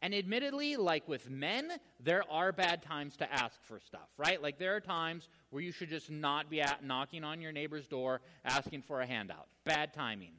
And 0.00 0.14
admittedly, 0.14 0.76
like 0.76 1.08
with 1.08 1.28
men, 1.28 1.72
there 1.98 2.22
are 2.30 2.52
bad 2.52 2.82
times 2.82 3.16
to 3.16 3.32
ask 3.32 3.60
for 3.64 3.80
stuff, 3.80 4.08
right? 4.16 4.40
Like 4.40 4.58
there 4.58 4.76
are 4.76 4.80
times 4.80 5.28
where 5.50 5.62
you 5.62 5.72
should 5.72 5.88
just 5.88 6.08
not 6.08 6.48
be 6.48 6.60
at 6.60 6.84
knocking 6.84 7.24
on 7.24 7.40
your 7.40 7.50
neighbor's 7.50 7.88
door 7.88 8.20
asking 8.44 8.82
for 8.82 9.00
a 9.00 9.06
handout. 9.06 9.48
Bad 9.64 9.92
timing. 9.92 10.34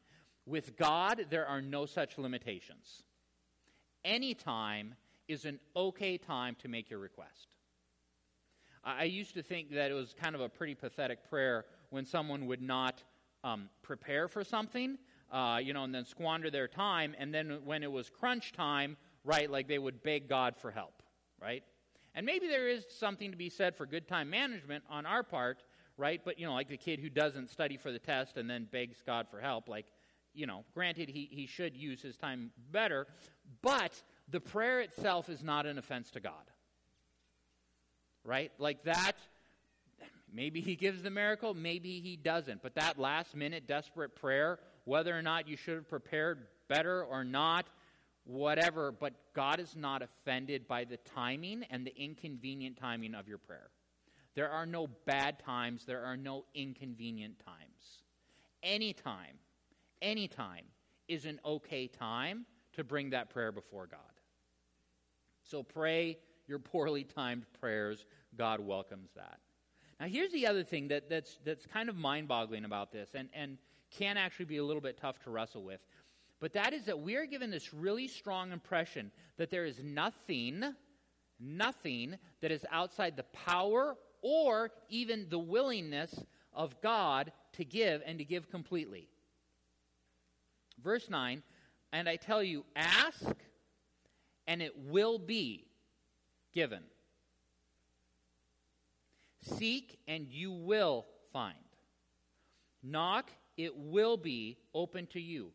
With 0.46 0.78
God, 0.78 1.26
there 1.30 1.46
are 1.46 1.62
no 1.62 1.86
such 1.86 2.18
limitations. 2.18 3.04
Any 4.06 4.34
time 4.34 4.96
is 5.28 5.44
an 5.44 5.60
okay 5.76 6.18
time 6.18 6.56
to 6.62 6.70
make 6.70 6.90
your 6.90 7.00
request. 7.00 7.50
I 8.84 9.04
used 9.04 9.34
to 9.34 9.44
think 9.44 9.72
that 9.72 9.92
it 9.92 9.94
was 9.94 10.14
kind 10.20 10.36
of 10.36 10.42
a 10.42 10.50
pretty 10.50 10.76
pathetic 10.76 11.30
prayer 11.30 11.66
when 11.90 12.06
someone 12.06 12.46
would 12.48 12.62
not 12.62 13.04
um, 13.44 13.70
prepare 13.82 14.28
for 14.28 14.44
something, 14.44 14.98
uh, 15.32 15.60
you 15.62 15.74
know, 15.74 15.84
and 15.84 15.94
then 15.94 16.06
squander 16.06 16.50
their 16.50 16.68
time, 16.68 17.16
and 17.18 17.34
then 17.34 17.60
when 17.66 17.84
it 17.84 17.92
was 17.92 18.10
crunch 18.10 18.54
time, 18.54 18.98
right, 19.24 19.50
like 19.50 19.68
they 19.68 19.80
would 19.80 20.02
beg 20.02 20.28
God 20.28 20.56
for 20.58 20.72
help, 20.72 21.04
right? 21.42 21.64
And 22.16 22.26
maybe 22.26 22.48
there 22.48 22.68
is 22.68 22.86
something 22.90 23.32
to 23.32 23.38
be 23.38 23.50
said 23.50 23.76
for 23.76 23.86
good 23.86 24.08
time 24.08 24.30
management 24.30 24.84
on 24.90 25.06
our 25.06 25.24
part, 25.24 25.64
right? 25.98 26.22
But, 26.24 26.40
you 26.40 26.48
know, 26.48 26.54
like 26.54 26.68
the 26.68 26.78
kid 26.78 27.00
who 27.00 27.10
doesn't 27.10 27.50
study 27.50 27.78
for 27.78 27.92
the 27.92 28.00
test 28.00 28.38
and 28.38 28.50
then 28.50 28.68
begs 28.72 29.04
God 29.06 29.28
for 29.30 29.40
help, 29.40 29.70
like, 29.70 29.88
you 30.34 30.48
know, 30.48 30.64
granted, 30.74 31.10
he, 31.10 31.28
he 31.32 31.46
should 31.46 31.76
use 31.76 32.02
his 32.02 32.16
time 32.16 32.52
better, 32.72 33.08
but 33.62 34.02
the 34.30 34.40
prayer 34.40 34.80
itself 34.82 35.30
is 35.30 35.44
not 35.44 35.66
an 35.66 35.78
offense 35.78 36.10
to 36.12 36.20
God 36.20 36.52
right? 38.24 38.52
Like 38.58 38.84
that, 38.84 39.14
maybe 40.34 40.62
he 40.62 40.76
gives 40.76 41.02
the 41.02 41.10
miracle, 41.10 41.54
maybe 41.54 42.00
he 42.00 42.16
doesn't. 42.16 42.62
But 42.62 42.76
that 42.76 43.00
last 43.00 43.36
minute 43.36 43.68
desperate 43.68 44.16
prayer, 44.16 44.60
whether 44.86 45.18
or 45.18 45.22
not 45.22 45.48
you 45.48 45.58
should 45.58 45.76
have 45.76 45.90
prepared 45.90 46.48
better 46.68 47.04
or 47.04 47.24
not, 47.24 47.68
whatever, 48.24 48.92
but 48.92 49.14
God 49.34 49.60
is 49.60 49.76
not 49.76 50.02
offended 50.02 50.68
by 50.68 50.84
the 50.84 50.98
timing 50.98 51.64
and 51.70 51.86
the 51.86 51.96
inconvenient 51.96 52.78
timing 52.78 53.16
of 53.16 53.28
your 53.28 53.40
prayer. 53.40 53.70
There 54.36 54.50
are 54.50 54.66
no 54.66 54.88
bad 55.06 55.40
times, 55.40 55.86
there 55.86 56.06
are 56.06 56.16
no 56.16 56.46
inconvenient 56.54 57.40
times. 57.44 58.04
Any 58.62 58.94
time, 58.94 59.38
any 60.02 60.28
time 60.28 60.66
is 61.08 61.26
an 61.26 61.40
okay 61.44 61.88
time 61.88 62.46
to 62.74 62.84
bring 62.84 63.10
that 63.10 63.30
prayer 63.30 63.52
before 63.52 63.88
God. 63.88 64.00
So 65.44 65.64
pray 65.64 66.20
your 66.50 66.60
poorly 66.60 67.04
timed 67.04 67.46
prayers 67.62 68.06
God 68.36 68.60
welcomes 68.60 69.12
that. 69.16 69.38
Now, 70.00 70.08
here's 70.08 70.32
the 70.32 70.48
other 70.48 70.64
thing 70.64 70.88
that, 70.88 71.10
that's, 71.10 71.38
that's 71.46 71.66
kind 71.66 71.90
of 71.90 71.96
mind 71.96 72.28
boggling 72.28 72.66
about 72.66 72.92
this 72.92 73.10
and, 73.14 73.30
and 73.34 73.58
can 73.92 74.18
actually 74.18 74.46
be 74.46 74.58
a 74.58 74.64
little 74.64 74.82
bit 74.82 74.98
tough 74.98 75.20
to 75.24 75.30
wrestle 75.30 75.64
with. 75.64 75.82
But 76.40 76.54
that 76.54 76.74
is 76.74 76.86
that 76.86 77.00
we 77.00 77.16
are 77.16 77.26
given 77.26 77.52
this 77.52 77.74
really 77.74 78.08
strong 78.08 78.52
impression 78.52 79.12
that 79.38 79.52
there 79.52 79.66
is 79.66 79.82
nothing, 79.84 80.64
nothing 81.40 82.18
that 82.42 82.52
is 82.52 82.66
outside 82.72 83.18
the 83.18 83.24
power 83.24 83.98
or 84.22 84.72
even 84.90 85.28
the 85.30 85.40
willingness 85.40 86.24
of 86.54 86.80
God 86.82 87.32
to 87.54 87.66
give 87.66 88.02
and 88.06 88.18
to 88.20 88.26
give 88.26 88.50
completely. 88.50 89.10
Verse 90.82 91.10
9, 91.10 91.44
and 91.92 92.08
I 92.08 92.16
tell 92.16 92.42
you, 92.42 92.64
ask, 92.76 93.26
and 94.48 94.62
it 94.62 94.74
will 94.78 95.20
be 95.20 95.69
given. 96.54 96.84
Seek 99.42 100.00
and 100.08 100.28
you 100.28 100.52
will 100.52 101.06
find. 101.32 101.56
Knock, 102.84 103.32
it 103.58 103.76
will 103.76 104.18
be 104.18 104.58
open 104.74 105.08
to 105.08 105.20
you. 105.20 105.52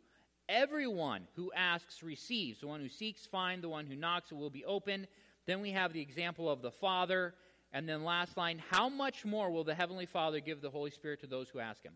Everyone 0.49 1.27
who 1.37 1.53
asks 1.55 2.03
receives. 2.03 2.61
The 2.61 2.67
one 2.67 2.81
who 2.81 2.89
seeks 2.89 3.27
finds. 3.27 3.63
The 3.63 3.69
one 3.69 3.87
who 3.87 3.97
knocks 3.97 4.31
it 4.31 4.37
will 4.37 4.51
be 4.51 4.65
open. 4.65 5.07
Then 5.47 5.61
we 5.61 5.71
have 5.71 5.93
the 5.93 6.01
example 6.01 6.51
of 6.51 6.61
the 6.61 6.71
Father. 6.71 7.35
And 7.73 7.89
then 7.89 8.05
last 8.05 8.37
line, 8.37 8.63
how 8.71 8.89
much 8.89 9.25
more 9.25 9.51
will 9.51 9.65
the 9.65 9.75
Heavenly 9.75 10.07
Father 10.07 10.41
give 10.41 10.61
the 10.61 10.71
Holy 10.71 10.91
Spirit 10.91 11.21
to 11.21 11.27
those 11.27 11.49
who 11.49 11.61
ask 11.61 11.83
Him? 11.83 11.95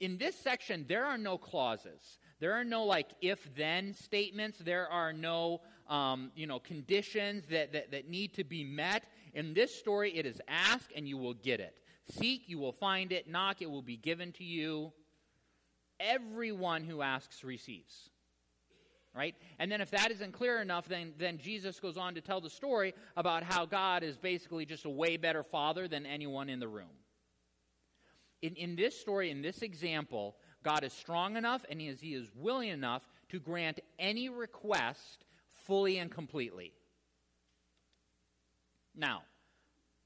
In 0.00 0.16
this 0.16 0.36
section, 0.36 0.84
there 0.88 1.04
are 1.04 1.18
no 1.18 1.38
clauses. 1.38 2.18
There 2.38 2.52
are 2.52 2.64
no 2.64 2.84
like 2.84 3.08
if 3.20 3.52
then 3.56 3.94
statements. 3.94 4.58
There 4.58 4.86
are 4.86 5.12
no 5.12 5.60
um, 5.88 6.30
you 6.34 6.46
know 6.46 6.58
conditions 6.58 7.44
that, 7.50 7.72
that, 7.72 7.90
that 7.92 8.08
need 8.08 8.34
to 8.34 8.44
be 8.44 8.64
met. 8.64 9.04
In 9.34 9.54
this 9.54 9.74
story, 9.74 10.16
it 10.16 10.26
is 10.26 10.40
ask 10.48 10.90
and 10.94 11.08
you 11.08 11.16
will 11.16 11.34
get 11.34 11.60
it. 11.60 11.78
Seek, 12.10 12.48
you 12.48 12.58
will 12.58 12.72
find 12.72 13.12
it. 13.12 13.28
Knock, 13.28 13.60
it 13.60 13.70
will 13.70 13.82
be 13.82 13.96
given 13.96 14.32
to 14.32 14.44
you. 14.44 14.92
Everyone 16.00 16.84
who 16.84 17.02
asks 17.02 17.44
receives. 17.44 18.10
Right? 19.14 19.34
And 19.58 19.72
then 19.72 19.80
if 19.80 19.90
that 19.90 20.10
isn't 20.12 20.32
clear 20.32 20.60
enough, 20.60 20.86
then, 20.86 21.12
then 21.18 21.38
Jesus 21.38 21.80
goes 21.80 21.96
on 21.96 22.14
to 22.14 22.20
tell 22.20 22.40
the 22.40 22.50
story 22.50 22.94
about 23.16 23.42
how 23.42 23.66
God 23.66 24.02
is 24.02 24.16
basically 24.16 24.64
just 24.64 24.84
a 24.84 24.90
way 24.90 25.16
better 25.16 25.42
father 25.42 25.88
than 25.88 26.06
anyone 26.06 26.48
in 26.48 26.60
the 26.60 26.68
room. 26.68 26.86
In, 28.42 28.54
in 28.54 28.76
this 28.76 28.98
story, 28.98 29.30
in 29.30 29.42
this 29.42 29.62
example, 29.62 30.36
God 30.62 30.84
is 30.84 30.92
strong 30.92 31.36
enough 31.36 31.64
and 31.68 31.80
he 31.80 31.88
is, 31.88 32.00
he 32.00 32.14
is 32.14 32.28
willing 32.36 32.68
enough 32.68 33.02
to 33.30 33.40
grant 33.40 33.80
any 33.98 34.28
request 34.28 35.24
fully 35.68 35.98
and 35.98 36.10
completely. 36.10 36.72
Now, 38.96 39.22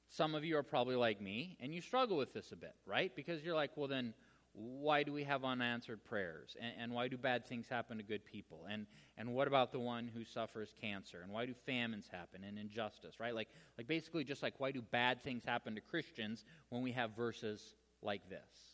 some 0.09 0.35
of 0.35 0.45
you 0.45 0.57
are 0.57 0.63
probably 0.63 0.95
like 0.95 1.19
me, 1.19 1.57
and 1.59 1.73
you 1.73 1.81
struggle 1.81 2.17
with 2.17 2.33
this 2.33 2.51
a 2.51 2.55
bit, 2.55 2.75
right? 2.85 3.15
Because 3.15 3.41
you're 3.43 3.55
like, 3.55 3.71
well, 3.75 3.87
then 3.87 4.13
why 4.53 5.01
do 5.01 5.11
we 5.11 5.23
have 5.23 5.43
unanswered 5.43 6.03
prayers? 6.03 6.55
And, 6.61 6.73
and, 6.79 6.91
why 6.91 7.07
do 7.07 7.17
bad 7.17 7.47
things 7.47 7.65
happen 7.67 7.97
to 7.97 8.03
good 8.03 8.23
people? 8.23 8.67
And, 8.69 8.85
and 9.17 9.33
what 9.33 9.47
about 9.47 9.71
the 9.71 9.79
one 9.79 10.07
who 10.13 10.23
suffers 10.23 10.75
cancer? 10.79 11.21
And 11.23 11.31
why 11.31 11.47
do 11.47 11.55
famines 11.65 12.05
happen 12.11 12.43
and 12.47 12.59
injustice, 12.59 13.19
right? 13.19 13.33
Like, 13.33 13.47
like 13.79 13.87
basically, 13.87 14.23
just 14.23 14.43
like 14.43 14.53
why 14.59 14.71
do 14.71 14.83
bad 14.83 15.23
things 15.23 15.43
happen 15.43 15.73
to 15.73 15.81
Christians 15.81 16.45
when 16.69 16.83
we 16.83 16.91
have 16.91 17.15
verses 17.15 17.73
like 18.03 18.29
this? 18.29 18.72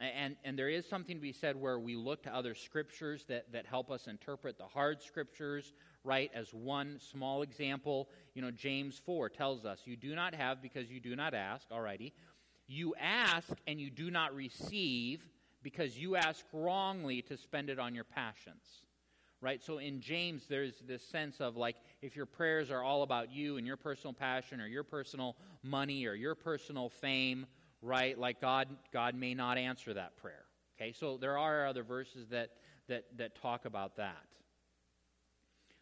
And, 0.00 0.36
and 0.44 0.56
there 0.56 0.68
is 0.68 0.86
something 0.86 1.16
to 1.16 1.20
be 1.20 1.32
said 1.32 1.56
where 1.56 1.78
we 1.78 1.96
look 1.96 2.22
to 2.22 2.34
other 2.34 2.54
scriptures 2.54 3.24
that, 3.28 3.50
that 3.52 3.66
help 3.66 3.90
us 3.90 4.06
interpret 4.06 4.56
the 4.56 4.64
hard 4.64 5.02
scriptures, 5.02 5.72
right? 6.04 6.30
As 6.32 6.54
one 6.54 7.00
small 7.00 7.42
example, 7.42 8.08
you 8.34 8.42
know, 8.42 8.52
James 8.52 9.00
4 9.04 9.28
tells 9.28 9.64
us, 9.64 9.80
You 9.84 9.96
do 9.96 10.14
not 10.14 10.36
have 10.36 10.62
because 10.62 10.88
you 10.88 11.00
do 11.00 11.16
not 11.16 11.34
ask, 11.34 11.68
alrighty. 11.70 12.12
You 12.68 12.94
ask 13.00 13.48
and 13.66 13.80
you 13.80 13.90
do 13.90 14.10
not 14.10 14.36
receive 14.36 15.20
because 15.62 15.98
you 15.98 16.14
ask 16.14 16.44
wrongly 16.52 17.22
to 17.22 17.36
spend 17.36 17.68
it 17.68 17.80
on 17.80 17.94
your 17.94 18.04
passions. 18.04 18.62
Right? 19.40 19.62
So 19.62 19.78
in 19.78 20.00
James, 20.00 20.46
there's 20.48 20.74
this 20.86 21.02
sense 21.02 21.40
of 21.40 21.56
like, 21.56 21.76
if 22.02 22.14
your 22.14 22.26
prayers 22.26 22.70
are 22.70 22.82
all 22.82 23.02
about 23.02 23.32
you 23.32 23.56
and 23.56 23.66
your 23.66 23.76
personal 23.76 24.12
passion 24.12 24.60
or 24.60 24.66
your 24.66 24.82
personal 24.84 25.36
money 25.62 26.06
or 26.06 26.14
your 26.14 26.34
personal 26.34 26.88
fame, 26.88 27.46
right? 27.82 28.18
Like 28.18 28.40
God, 28.40 28.68
God 28.92 29.14
may 29.14 29.34
not 29.34 29.58
answer 29.58 29.94
that 29.94 30.16
prayer. 30.16 30.44
Okay, 30.80 30.92
so 30.92 31.16
there 31.16 31.36
are 31.36 31.66
other 31.66 31.82
verses 31.82 32.28
that, 32.28 32.50
that, 32.88 33.04
that 33.16 33.34
talk 33.40 33.64
about 33.64 33.96
that. 33.96 34.26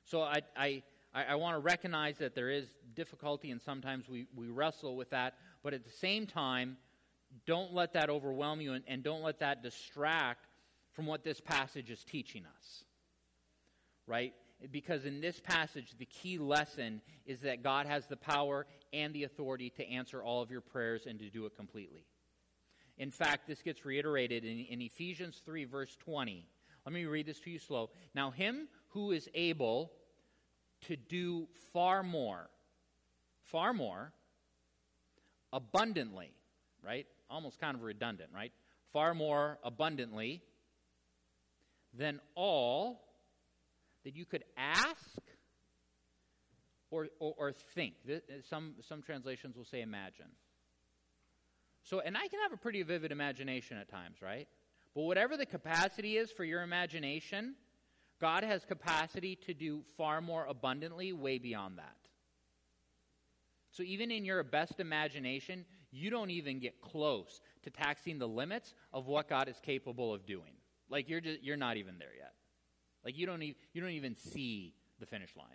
So 0.04 0.22
I, 0.22 0.40
I, 0.56 0.82
I 1.14 1.34
want 1.34 1.56
to 1.56 1.60
recognize 1.60 2.18
that 2.18 2.34
there 2.34 2.50
is 2.50 2.66
difficulty 2.94 3.50
and 3.50 3.60
sometimes 3.60 4.08
we, 4.08 4.26
we 4.34 4.48
wrestle 4.48 4.96
with 4.96 5.10
that, 5.10 5.34
but 5.62 5.74
at 5.74 5.84
the 5.84 5.90
same 5.90 6.26
time, 6.26 6.76
don't 7.44 7.74
let 7.74 7.92
that 7.94 8.08
overwhelm 8.08 8.60
you 8.60 8.72
and, 8.72 8.84
and 8.86 9.02
don't 9.02 9.22
let 9.22 9.40
that 9.40 9.62
distract 9.62 10.46
from 10.92 11.06
what 11.06 11.24
this 11.24 11.40
passage 11.40 11.90
is 11.90 12.02
teaching 12.04 12.44
us. 12.56 12.84
Right? 14.06 14.32
Because 14.72 15.04
in 15.04 15.20
this 15.20 15.38
passage, 15.38 15.94
the 15.98 16.06
key 16.06 16.38
lesson 16.38 17.02
is 17.26 17.40
that 17.40 17.62
God 17.62 17.86
has 17.86 18.06
the 18.06 18.16
power 18.16 18.66
and 18.92 19.14
the 19.14 19.24
authority 19.24 19.70
to 19.70 19.86
answer 19.86 20.22
all 20.22 20.42
of 20.42 20.50
your 20.50 20.62
prayers 20.62 21.06
and 21.06 21.18
to 21.18 21.28
do 21.28 21.44
it 21.46 21.54
completely. 21.56 22.06
In 22.98 23.10
fact, 23.10 23.46
this 23.46 23.60
gets 23.60 23.84
reiterated 23.84 24.44
in, 24.44 24.60
in 24.60 24.80
Ephesians 24.80 25.42
3, 25.44 25.64
verse 25.64 25.94
20. 25.96 26.46
Let 26.86 26.92
me 26.92 27.04
read 27.04 27.26
this 27.26 27.40
to 27.40 27.50
you 27.50 27.58
slow. 27.58 27.90
Now, 28.14 28.30
him 28.30 28.68
who 28.90 29.12
is 29.12 29.28
able 29.34 29.92
to 30.82 30.96
do 30.96 31.48
far 31.72 32.02
more, 32.02 32.48
far 33.42 33.74
more, 33.74 34.12
abundantly, 35.52 36.32
right? 36.82 37.06
Almost 37.28 37.60
kind 37.60 37.76
of 37.76 37.82
redundant, 37.82 38.30
right? 38.34 38.52
Far 38.92 39.14
more 39.14 39.58
abundantly 39.62 40.42
than 41.92 42.20
all 42.34 43.05
that 44.06 44.14
you 44.14 44.24
could 44.24 44.44
ask 44.56 45.20
or, 46.92 47.08
or, 47.18 47.34
or 47.36 47.52
think. 47.74 47.94
Uh, 48.08 48.18
some, 48.48 48.74
some 48.88 49.02
translations 49.02 49.56
will 49.56 49.64
say 49.64 49.80
imagine. 49.82 50.30
So, 51.82 51.98
and 51.98 52.16
I 52.16 52.28
can 52.28 52.38
have 52.40 52.52
a 52.52 52.56
pretty 52.56 52.84
vivid 52.84 53.10
imagination 53.10 53.78
at 53.78 53.88
times, 53.88 54.18
right? 54.22 54.46
But 54.94 55.02
whatever 55.02 55.36
the 55.36 55.44
capacity 55.44 56.18
is 56.18 56.30
for 56.30 56.44
your 56.44 56.62
imagination, 56.62 57.56
God 58.20 58.44
has 58.44 58.64
capacity 58.64 59.34
to 59.44 59.52
do 59.52 59.82
far 59.96 60.20
more 60.20 60.46
abundantly, 60.46 61.12
way 61.12 61.38
beyond 61.38 61.78
that. 61.78 61.96
So 63.72 63.82
even 63.82 64.12
in 64.12 64.24
your 64.24 64.44
best 64.44 64.78
imagination, 64.78 65.64
you 65.90 66.10
don't 66.10 66.30
even 66.30 66.60
get 66.60 66.80
close 66.80 67.40
to 67.64 67.70
taxing 67.70 68.20
the 68.20 68.28
limits 68.28 68.72
of 68.92 69.08
what 69.08 69.28
God 69.28 69.48
is 69.48 69.56
capable 69.60 70.14
of 70.14 70.26
doing. 70.26 70.52
Like 70.88 71.08
you're 71.08 71.20
just 71.20 71.42
you're 71.42 71.56
not 71.56 71.76
even 71.76 71.98
there 71.98 72.14
yet. 72.16 72.32
Like 73.06 73.16
you 73.16 73.24
don't 73.24 73.42
even, 73.42 73.54
you 73.72 73.80
don't 73.80 73.92
even 73.92 74.16
see 74.16 74.74
the 75.00 75.06
finish 75.06 75.34
line. 75.34 75.46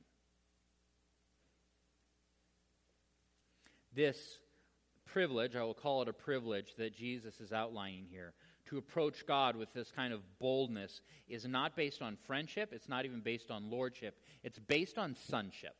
This 3.93 4.39
privilege, 5.05 5.55
I 5.55 5.61
will 5.61 5.75
call 5.75 6.01
it 6.01 6.07
a 6.07 6.13
privilege 6.13 6.73
that 6.79 6.95
Jesus 6.95 7.39
is 7.39 7.53
outlining 7.53 8.05
here, 8.09 8.33
to 8.69 8.79
approach 8.79 9.27
God 9.27 9.55
with 9.55 9.71
this 9.73 9.91
kind 9.93 10.13
of 10.13 10.21
boldness 10.39 11.01
is 11.27 11.45
not 11.45 11.75
based 11.75 12.01
on 12.01 12.17
friendship, 12.25 12.71
it's 12.71 12.89
not 12.89 13.05
even 13.05 13.19
based 13.19 13.51
on 13.51 13.69
lordship, 13.69 14.15
it's 14.43 14.57
based 14.57 14.97
on 14.97 15.15
sonship 15.29 15.75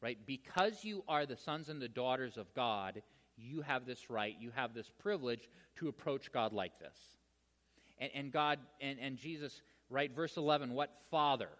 right? 0.00 0.18
Because 0.26 0.84
you 0.84 1.04
are 1.08 1.26
the 1.26 1.36
sons 1.36 1.68
and 1.68 1.80
the 1.80 1.88
daughters 1.88 2.36
of 2.36 2.52
God, 2.54 3.02
you 3.36 3.62
have 3.62 3.86
this 3.86 4.10
right, 4.10 4.34
you 4.38 4.50
have 4.54 4.74
this 4.74 4.90
privilege 4.98 5.48
to 5.76 5.88
approach 5.88 6.32
God 6.32 6.52
like 6.52 6.78
this. 6.78 6.96
And, 7.98 8.10
and 8.14 8.32
God, 8.32 8.58
and, 8.80 8.98
and 8.98 9.16
Jesus, 9.16 9.60
right, 9.90 10.14
verse 10.14 10.36
11, 10.36 10.72
what 10.72 10.90
father? 11.10 11.50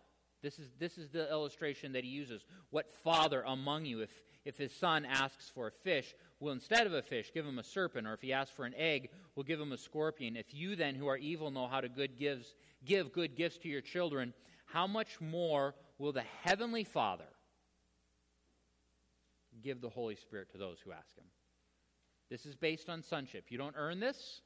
This 0.42 0.58
is, 0.58 0.70
this 0.78 0.96
is 0.96 1.10
the 1.10 1.30
illustration 1.30 1.92
that 1.92 2.04
he 2.04 2.10
uses. 2.10 2.44
What 2.70 2.90
father 3.04 3.42
among 3.46 3.84
you, 3.84 4.00
if, 4.00 4.10
if 4.44 4.56
his 4.56 4.72
son 4.72 5.04
asks 5.04 5.50
for 5.54 5.66
a 5.66 5.70
fish, 5.70 6.14
will 6.38 6.52
instead 6.52 6.86
of 6.86 6.94
a 6.94 7.02
fish 7.02 7.30
give 7.34 7.44
him 7.44 7.58
a 7.58 7.64
serpent, 7.64 8.06
or 8.06 8.14
if 8.14 8.22
he 8.22 8.32
asks 8.32 8.54
for 8.54 8.64
an 8.64 8.74
egg, 8.76 9.10
will 9.34 9.42
give 9.42 9.60
him 9.60 9.72
a 9.72 9.76
scorpion? 9.76 10.36
If 10.36 10.54
you 10.54 10.76
then, 10.76 10.94
who 10.94 11.08
are 11.08 11.18
evil, 11.18 11.50
know 11.50 11.66
how 11.66 11.82
to 11.82 11.88
good 11.88 12.18
gives, 12.18 12.54
give 12.84 13.12
good 13.12 13.36
gifts 13.36 13.58
to 13.58 13.68
your 13.68 13.82
children, 13.82 14.32
how 14.64 14.86
much 14.86 15.20
more 15.20 15.74
will 15.98 16.12
the 16.12 16.24
heavenly 16.42 16.84
Father 16.84 17.24
give 19.62 19.80
the 19.80 19.88
Holy 19.88 20.16
Spirit 20.16 20.50
to 20.52 20.58
those 20.58 20.78
who 20.80 20.92
ask 20.92 21.14
Him. 21.16 21.26
This 22.30 22.46
is 22.46 22.54
based 22.54 22.88
on 22.88 23.02
sonship. 23.02 23.46
You 23.48 23.58
don't 23.58 23.74
earn 23.76 24.00
this, 24.00 24.40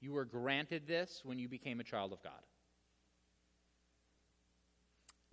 you 0.00 0.12
were 0.12 0.24
granted 0.24 0.86
this 0.86 1.20
when 1.24 1.38
you 1.38 1.48
became 1.48 1.80
a 1.80 1.84
child 1.84 2.12
of 2.12 2.22
God. 2.22 2.32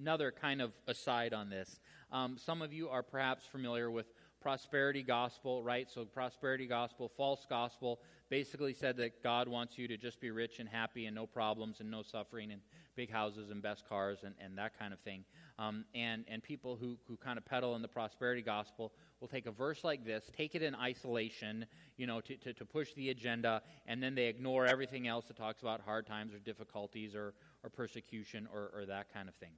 Another 0.01 0.31
kind 0.31 0.63
of 0.63 0.71
aside 0.87 1.31
on 1.31 1.51
this. 1.51 1.79
Um, 2.11 2.35
some 2.43 2.63
of 2.63 2.73
you 2.73 2.89
are 2.89 3.03
perhaps 3.03 3.45
familiar 3.45 3.91
with 3.91 4.07
prosperity 4.41 5.03
gospel, 5.03 5.61
right? 5.61 5.87
So, 5.91 6.05
prosperity 6.05 6.65
gospel, 6.65 7.11
false 7.15 7.45
gospel, 7.47 7.99
basically 8.27 8.73
said 8.73 8.97
that 8.97 9.21
God 9.21 9.47
wants 9.47 9.77
you 9.77 9.87
to 9.87 9.97
just 9.97 10.19
be 10.19 10.31
rich 10.31 10.57
and 10.57 10.67
happy 10.67 11.05
and 11.05 11.15
no 11.15 11.27
problems 11.27 11.81
and 11.81 11.91
no 11.91 12.01
suffering 12.01 12.51
and 12.51 12.61
big 12.95 13.11
houses 13.11 13.51
and 13.51 13.61
best 13.61 13.87
cars 13.87 14.19
and, 14.23 14.33
and 14.43 14.57
that 14.57 14.77
kind 14.79 14.91
of 14.91 14.99
thing. 15.01 15.23
Um, 15.59 15.85
and, 15.93 16.25
and 16.27 16.41
people 16.41 16.75
who, 16.75 16.97
who 17.07 17.15
kind 17.15 17.37
of 17.37 17.45
peddle 17.45 17.75
in 17.75 17.83
the 17.83 17.87
prosperity 17.87 18.41
gospel 18.41 18.91
will 19.19 19.27
take 19.27 19.45
a 19.45 19.51
verse 19.51 19.83
like 19.83 20.03
this, 20.03 20.23
take 20.35 20.55
it 20.55 20.63
in 20.63 20.73
isolation, 20.73 21.67
you 21.97 22.07
know, 22.07 22.21
to, 22.21 22.35
to, 22.37 22.53
to 22.53 22.65
push 22.65 22.91
the 22.95 23.11
agenda, 23.11 23.61
and 23.85 24.01
then 24.01 24.15
they 24.15 24.25
ignore 24.25 24.65
everything 24.65 25.07
else 25.07 25.25
that 25.27 25.37
talks 25.37 25.61
about 25.61 25.79
hard 25.81 26.07
times 26.07 26.33
or 26.33 26.39
difficulties 26.39 27.13
or, 27.13 27.35
or 27.63 27.69
persecution 27.69 28.47
or, 28.51 28.71
or 28.73 28.87
that 28.87 29.13
kind 29.13 29.29
of 29.29 29.35
thing. 29.35 29.51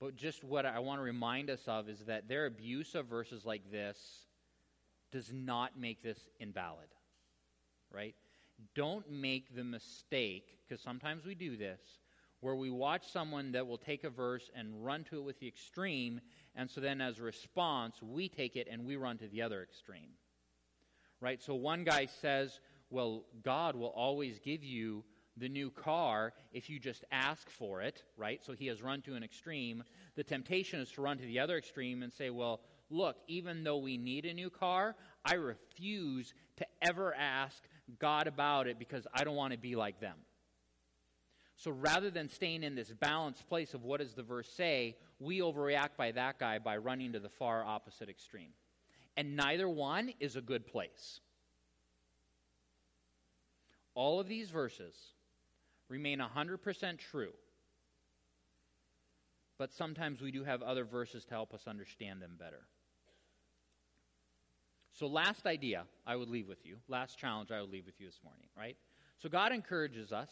But 0.00 0.16
just 0.16 0.42
what 0.42 0.64
I 0.64 0.78
want 0.78 0.98
to 1.00 1.04
remind 1.04 1.50
us 1.50 1.60
of 1.66 1.88
is 1.88 2.00
that 2.06 2.26
their 2.26 2.46
abuse 2.46 2.94
of 2.94 3.06
verses 3.06 3.44
like 3.44 3.70
this 3.70 3.98
does 5.12 5.30
not 5.32 5.78
make 5.78 6.02
this 6.02 6.18
invalid, 6.38 6.88
right? 7.92 8.14
Don't 8.74 9.10
make 9.10 9.54
the 9.54 9.64
mistake, 9.64 10.58
because 10.66 10.82
sometimes 10.82 11.26
we 11.26 11.34
do 11.34 11.56
this, 11.56 11.80
where 12.40 12.54
we 12.54 12.70
watch 12.70 13.10
someone 13.12 13.52
that 13.52 13.66
will 13.66 13.76
take 13.76 14.04
a 14.04 14.10
verse 14.10 14.50
and 14.54 14.84
run 14.84 15.04
to 15.04 15.18
it 15.18 15.24
with 15.24 15.38
the 15.40 15.48
extreme, 15.48 16.20
and 16.56 16.70
so 16.70 16.80
then 16.80 17.02
as 17.02 17.18
a 17.18 17.22
response, 17.22 17.96
we 18.02 18.28
take 18.28 18.56
it 18.56 18.68
and 18.70 18.86
we 18.86 18.96
run 18.96 19.18
to 19.18 19.28
the 19.28 19.42
other 19.42 19.62
extreme. 19.62 20.10
Right? 21.20 21.42
So 21.42 21.54
one 21.54 21.84
guy 21.84 22.06
says, 22.06 22.60
well, 22.88 23.24
God 23.42 23.76
will 23.76 23.88
always 23.88 24.38
give 24.38 24.64
you 24.64 25.04
the 25.40 25.48
new 25.48 25.70
car 25.70 26.32
if 26.52 26.70
you 26.70 26.78
just 26.78 27.04
ask 27.10 27.48
for 27.50 27.82
it, 27.82 28.04
right? 28.16 28.44
So 28.44 28.52
he 28.52 28.66
has 28.66 28.82
run 28.82 29.02
to 29.02 29.14
an 29.14 29.24
extreme. 29.24 29.82
The 30.14 30.24
temptation 30.24 30.80
is 30.80 30.90
to 30.92 31.02
run 31.02 31.18
to 31.18 31.24
the 31.24 31.40
other 31.40 31.56
extreme 31.56 32.02
and 32.02 32.12
say, 32.12 32.30
well, 32.30 32.60
look, 32.90 33.16
even 33.26 33.64
though 33.64 33.78
we 33.78 33.96
need 33.96 34.26
a 34.26 34.34
new 34.34 34.50
car, 34.50 34.94
I 35.24 35.34
refuse 35.34 36.34
to 36.58 36.66
ever 36.82 37.14
ask 37.14 37.62
God 37.98 38.26
about 38.26 38.66
it 38.66 38.78
because 38.78 39.06
I 39.12 39.24
don't 39.24 39.36
want 39.36 39.52
to 39.52 39.58
be 39.58 39.76
like 39.76 40.00
them. 40.00 40.16
So 41.56 41.70
rather 41.70 42.10
than 42.10 42.28
staying 42.28 42.62
in 42.62 42.74
this 42.74 42.90
balanced 42.90 43.46
place 43.48 43.74
of 43.74 43.84
what 43.84 44.00
does 44.00 44.14
the 44.14 44.22
verse 44.22 44.48
say, 44.48 44.96
we 45.18 45.40
overreact 45.40 45.96
by 45.96 46.12
that 46.12 46.38
guy 46.38 46.58
by 46.58 46.78
running 46.78 47.12
to 47.12 47.20
the 47.20 47.28
far 47.28 47.64
opposite 47.64 48.08
extreme. 48.08 48.52
And 49.16 49.36
neither 49.36 49.68
one 49.68 50.12
is 50.20 50.36
a 50.36 50.40
good 50.40 50.66
place. 50.66 51.20
All 53.94 54.20
of 54.20 54.28
these 54.28 54.48
verses 54.48 54.94
remain 55.90 56.20
100% 56.20 56.98
true. 56.98 57.32
But 59.58 59.74
sometimes 59.74 60.22
we 60.22 60.30
do 60.30 60.44
have 60.44 60.62
other 60.62 60.84
verses 60.84 61.26
to 61.26 61.34
help 61.34 61.52
us 61.52 61.66
understand 61.66 62.22
them 62.22 62.36
better. 62.38 62.62
So, 64.94 65.06
last 65.06 65.46
idea 65.46 65.84
I 66.06 66.16
would 66.16 66.30
leave 66.30 66.48
with 66.48 66.64
you, 66.64 66.76
last 66.88 67.18
challenge 67.18 67.50
I 67.50 67.60
would 67.60 67.70
leave 67.70 67.86
with 67.86 68.00
you 68.00 68.06
this 68.06 68.20
morning, 68.24 68.46
right? 68.56 68.76
So, 69.18 69.28
God 69.28 69.52
encourages 69.52 70.12
us 70.12 70.30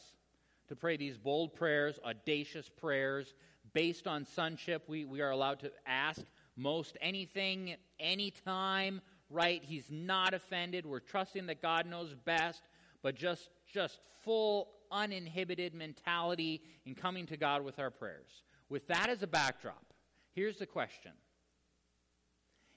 to 0.68 0.76
pray 0.76 0.96
these 0.96 1.18
bold 1.18 1.54
prayers, 1.54 1.98
audacious 2.04 2.68
prayers, 2.68 3.34
based 3.72 4.06
on 4.06 4.24
sonship. 4.24 4.84
We, 4.88 5.04
we 5.04 5.20
are 5.20 5.30
allowed 5.30 5.60
to 5.60 5.72
ask 5.86 6.22
most 6.56 6.96
anything, 7.00 7.76
anytime, 8.00 9.00
right? 9.30 9.62
He's 9.62 9.86
not 9.90 10.34
offended. 10.34 10.86
We're 10.86 11.00
trusting 11.00 11.46
that 11.46 11.62
God 11.62 11.86
knows 11.86 12.14
best, 12.24 12.62
but 13.02 13.14
just, 13.14 13.50
just 13.72 13.98
full, 14.22 14.68
uninhibited 14.90 15.74
mentality 15.74 16.62
in 16.84 16.94
coming 16.94 17.26
to 17.26 17.36
God 17.36 17.64
with 17.64 17.78
our 17.78 17.90
prayers. 17.90 18.42
With 18.68 18.86
that 18.88 19.08
as 19.08 19.22
a 19.22 19.26
backdrop, 19.26 19.92
here's 20.32 20.58
the 20.58 20.66
question 20.66 21.12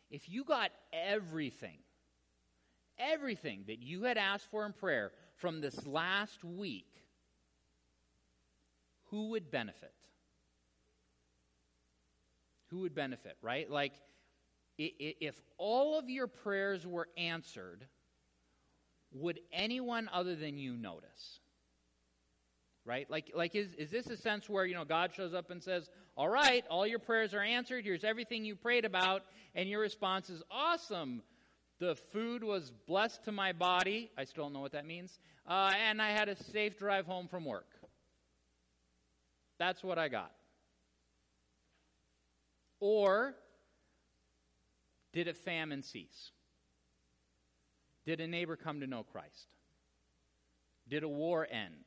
if 0.09 0.29
you 0.29 0.43
got 0.43 0.71
everything, 0.91 1.77
everything 2.99 3.63
that 3.67 3.79
you 3.79 4.03
had 4.03 4.17
asked 4.17 4.49
for 4.51 4.65
in 4.65 4.73
prayer 4.73 5.11
from 5.37 5.61
this 5.61 5.87
last 5.87 6.43
week, 6.43 6.87
who 9.05 9.29
would 9.29 9.49
benefit? 9.49 9.93
Who 12.67 12.79
would 12.79 12.95
benefit, 12.95 13.37
right? 13.41 13.69
Like, 13.69 13.93
if 14.77 15.35
all 15.57 15.99
of 15.99 16.09
your 16.09 16.27
prayers 16.27 16.87
were 16.87 17.07
answered, 17.17 17.85
would 19.11 19.39
anyone 19.51 20.09
other 20.11 20.35
than 20.35 20.57
you 20.57 20.77
notice? 20.77 21.40
Right? 22.83 23.09
Like, 23.09 23.31
like 23.35 23.55
is, 23.55 23.73
is 23.75 23.91
this 23.91 24.07
a 24.07 24.17
sense 24.17 24.49
where, 24.49 24.65
you 24.65 24.73
know, 24.73 24.85
God 24.85 25.11
shows 25.15 25.33
up 25.33 25.51
and 25.51 25.61
says, 25.61 25.89
all 26.17 26.29
right, 26.29 26.63
all 26.69 26.87
your 26.87 26.99
prayers 26.99 27.33
are 27.33 27.41
answered. 27.41 27.85
Here's 27.85 28.03
everything 28.03 28.43
you 28.43 28.55
prayed 28.55 28.85
about. 28.85 29.23
And 29.53 29.69
your 29.69 29.81
response 29.81 30.29
is, 30.29 30.41
awesome. 30.49 31.21
The 31.79 31.95
food 31.95 32.43
was 32.43 32.71
blessed 32.87 33.23
to 33.25 33.31
my 33.31 33.53
body. 33.53 34.09
I 34.17 34.23
still 34.23 34.45
don't 34.45 34.53
know 34.53 34.59
what 34.61 34.71
that 34.73 34.85
means. 34.85 35.19
Uh, 35.47 35.73
and 35.87 36.01
I 36.01 36.11
had 36.11 36.29
a 36.29 36.35
safe 36.35 36.77
drive 36.77 37.05
home 37.05 37.27
from 37.27 37.45
work. 37.45 37.67
That's 39.59 39.83
what 39.83 39.99
I 39.99 40.07
got. 40.07 40.31
Or 42.79 43.35
did 45.13 45.27
a 45.27 45.33
famine 45.33 45.83
cease? 45.83 46.31
Did 48.05 48.19
a 48.21 48.27
neighbor 48.27 48.55
come 48.55 48.79
to 48.79 48.87
know 48.87 49.03
Christ? 49.03 49.53
Did 50.89 51.03
a 51.03 51.07
war 51.07 51.47
end? 51.49 51.85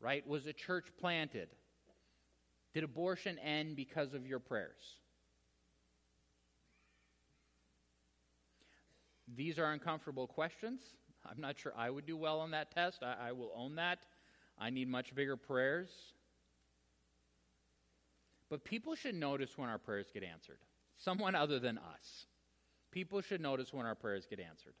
Right? 0.00 0.26
Was 0.26 0.46
a 0.46 0.52
church 0.52 0.86
planted? 1.00 1.48
Did 2.74 2.84
abortion 2.84 3.38
end 3.38 3.76
because 3.76 4.12
of 4.14 4.26
your 4.26 4.38
prayers? 4.38 4.98
These 9.34 9.58
are 9.58 9.72
uncomfortable 9.72 10.26
questions. 10.26 10.80
I'm 11.24 11.40
not 11.40 11.58
sure 11.58 11.72
I 11.76 11.90
would 11.90 12.06
do 12.06 12.16
well 12.16 12.40
on 12.40 12.52
that 12.52 12.70
test. 12.70 13.02
I, 13.02 13.28
I 13.28 13.32
will 13.32 13.50
own 13.56 13.76
that. 13.76 14.00
I 14.58 14.70
need 14.70 14.88
much 14.88 15.14
bigger 15.14 15.36
prayers. 15.36 15.88
But 18.48 18.64
people 18.64 18.94
should 18.94 19.14
notice 19.14 19.56
when 19.56 19.68
our 19.68 19.78
prayers 19.78 20.06
get 20.12 20.22
answered. 20.22 20.58
Someone 20.98 21.34
other 21.34 21.58
than 21.58 21.78
us. 21.78 22.26
People 22.92 23.20
should 23.20 23.40
notice 23.40 23.72
when 23.72 23.86
our 23.86 23.94
prayers 23.94 24.26
get 24.28 24.38
answered. 24.38 24.74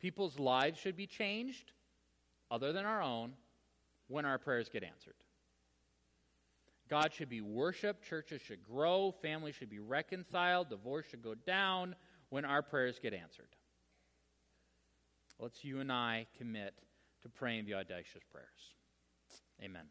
People's 0.00 0.38
lives 0.38 0.78
should 0.78 0.96
be 0.96 1.06
changed, 1.06 1.72
other 2.50 2.72
than 2.72 2.84
our 2.84 3.02
own, 3.02 3.32
when 4.08 4.24
our 4.24 4.38
prayers 4.38 4.68
get 4.68 4.82
answered. 4.82 5.14
God 6.88 7.12
should 7.12 7.28
be 7.28 7.40
worshiped, 7.40 8.04
churches 8.08 8.40
should 8.40 8.62
grow, 8.62 9.12
families 9.22 9.56
should 9.56 9.70
be 9.70 9.80
reconciled, 9.80 10.70
divorce 10.70 11.06
should 11.10 11.22
go 11.22 11.34
down 11.34 11.96
when 12.28 12.44
our 12.44 12.62
prayers 12.62 13.00
get 13.02 13.12
answered. 13.12 13.48
Let's 15.38 15.64
you 15.64 15.80
and 15.80 15.90
I 15.90 16.26
commit 16.38 16.74
to 17.22 17.28
praying 17.28 17.66
the 17.66 17.74
audacious 17.74 18.22
prayers. 18.30 18.74
Amen. 19.62 19.86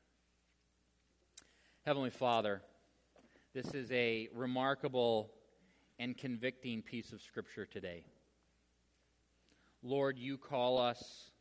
Heavenly 1.86 2.10
Father, 2.10 2.62
this 3.54 3.74
is 3.74 3.92
a 3.92 4.30
remarkable 4.34 5.32
and 6.00 6.18
convicting 6.18 6.82
piece 6.82 7.12
of 7.12 7.22
Scripture 7.22 7.66
today. 7.66 8.06
Lord, 9.84 10.18
you 10.18 10.38
call 10.38 10.78
us 10.78 11.32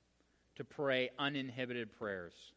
to 0.57 0.65
pray 0.65 1.11
uninhibited 1.19 1.93
prayers. 1.93 2.54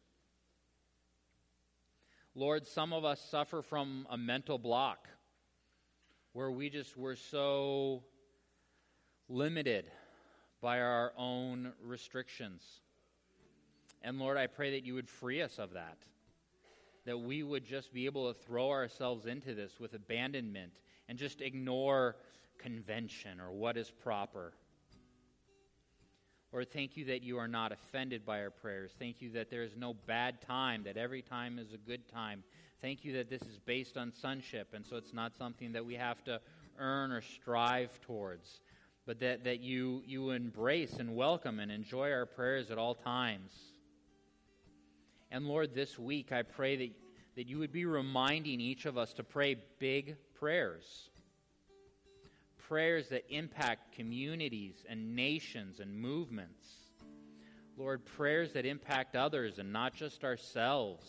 Lord, 2.38 2.68
some 2.68 2.92
of 2.92 3.04
us 3.04 3.20
suffer 3.20 3.62
from 3.62 4.06
a 4.08 4.16
mental 4.16 4.58
block 4.58 5.08
where 6.34 6.52
we 6.52 6.70
just 6.70 6.96
were 6.96 7.16
so 7.16 8.04
limited 9.28 9.90
by 10.62 10.80
our 10.80 11.12
own 11.18 11.72
restrictions. 11.82 12.62
And 14.02 14.20
Lord, 14.20 14.36
I 14.36 14.46
pray 14.46 14.70
that 14.70 14.84
you 14.84 14.94
would 14.94 15.08
free 15.08 15.42
us 15.42 15.58
of 15.58 15.72
that. 15.72 15.98
That 17.06 17.18
we 17.18 17.42
would 17.42 17.64
just 17.64 17.92
be 17.92 18.06
able 18.06 18.32
to 18.32 18.38
throw 18.38 18.70
ourselves 18.70 19.26
into 19.26 19.52
this 19.52 19.80
with 19.80 19.94
abandonment 19.94 20.74
and 21.08 21.18
just 21.18 21.40
ignore 21.40 22.14
convention 22.56 23.40
or 23.40 23.50
what 23.50 23.76
is 23.76 23.90
proper. 23.90 24.52
Lord, 26.50 26.72
thank 26.72 26.96
you 26.96 27.04
that 27.06 27.22
you 27.22 27.36
are 27.36 27.48
not 27.48 27.72
offended 27.72 28.24
by 28.24 28.40
our 28.40 28.50
prayers. 28.50 28.92
Thank 28.98 29.20
you 29.20 29.30
that 29.32 29.50
there 29.50 29.62
is 29.62 29.76
no 29.76 29.94
bad 30.06 30.40
time, 30.40 30.82
that 30.84 30.96
every 30.96 31.20
time 31.20 31.58
is 31.58 31.74
a 31.74 31.76
good 31.76 32.08
time. 32.08 32.42
Thank 32.80 33.04
you 33.04 33.12
that 33.14 33.28
this 33.28 33.42
is 33.42 33.58
based 33.58 33.98
on 33.98 34.12
sonship, 34.12 34.68
and 34.72 34.86
so 34.86 34.96
it's 34.96 35.12
not 35.12 35.36
something 35.36 35.72
that 35.72 35.84
we 35.84 35.94
have 35.96 36.24
to 36.24 36.40
earn 36.78 37.12
or 37.12 37.20
strive 37.20 38.00
towards, 38.00 38.60
but 39.04 39.20
that, 39.20 39.44
that 39.44 39.60
you, 39.60 40.02
you 40.06 40.30
embrace 40.30 40.94
and 40.94 41.14
welcome 41.14 41.60
and 41.60 41.70
enjoy 41.70 42.10
our 42.12 42.24
prayers 42.24 42.70
at 42.70 42.78
all 42.78 42.94
times. 42.94 43.52
And 45.30 45.46
Lord, 45.46 45.74
this 45.74 45.98
week 45.98 46.32
I 46.32 46.42
pray 46.42 46.76
that, 46.76 46.90
that 47.36 47.46
you 47.46 47.58
would 47.58 47.72
be 47.72 47.84
reminding 47.84 48.58
each 48.58 48.86
of 48.86 48.96
us 48.96 49.12
to 49.14 49.22
pray 49.22 49.56
big 49.78 50.16
prayers 50.34 51.10
prayers 52.68 53.08
that 53.08 53.24
impact 53.30 53.92
communities 53.96 54.84
and 54.88 55.16
nations 55.16 55.80
and 55.80 55.94
movements. 55.94 56.66
Lord, 57.76 58.04
prayers 58.04 58.52
that 58.52 58.66
impact 58.66 59.16
others 59.16 59.58
and 59.58 59.72
not 59.72 59.94
just 59.94 60.24
ourselves. 60.24 61.06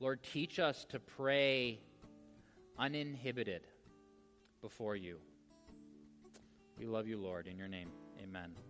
Lord, 0.00 0.22
teach 0.22 0.58
us 0.58 0.86
to 0.90 0.98
pray 0.98 1.78
uninhibited 2.78 3.62
before 4.62 4.96
you. 4.96 5.18
We 6.78 6.86
love 6.86 7.06
you, 7.06 7.18
Lord. 7.18 7.46
In 7.46 7.58
your 7.58 7.68
name, 7.68 7.90
amen. 8.22 8.69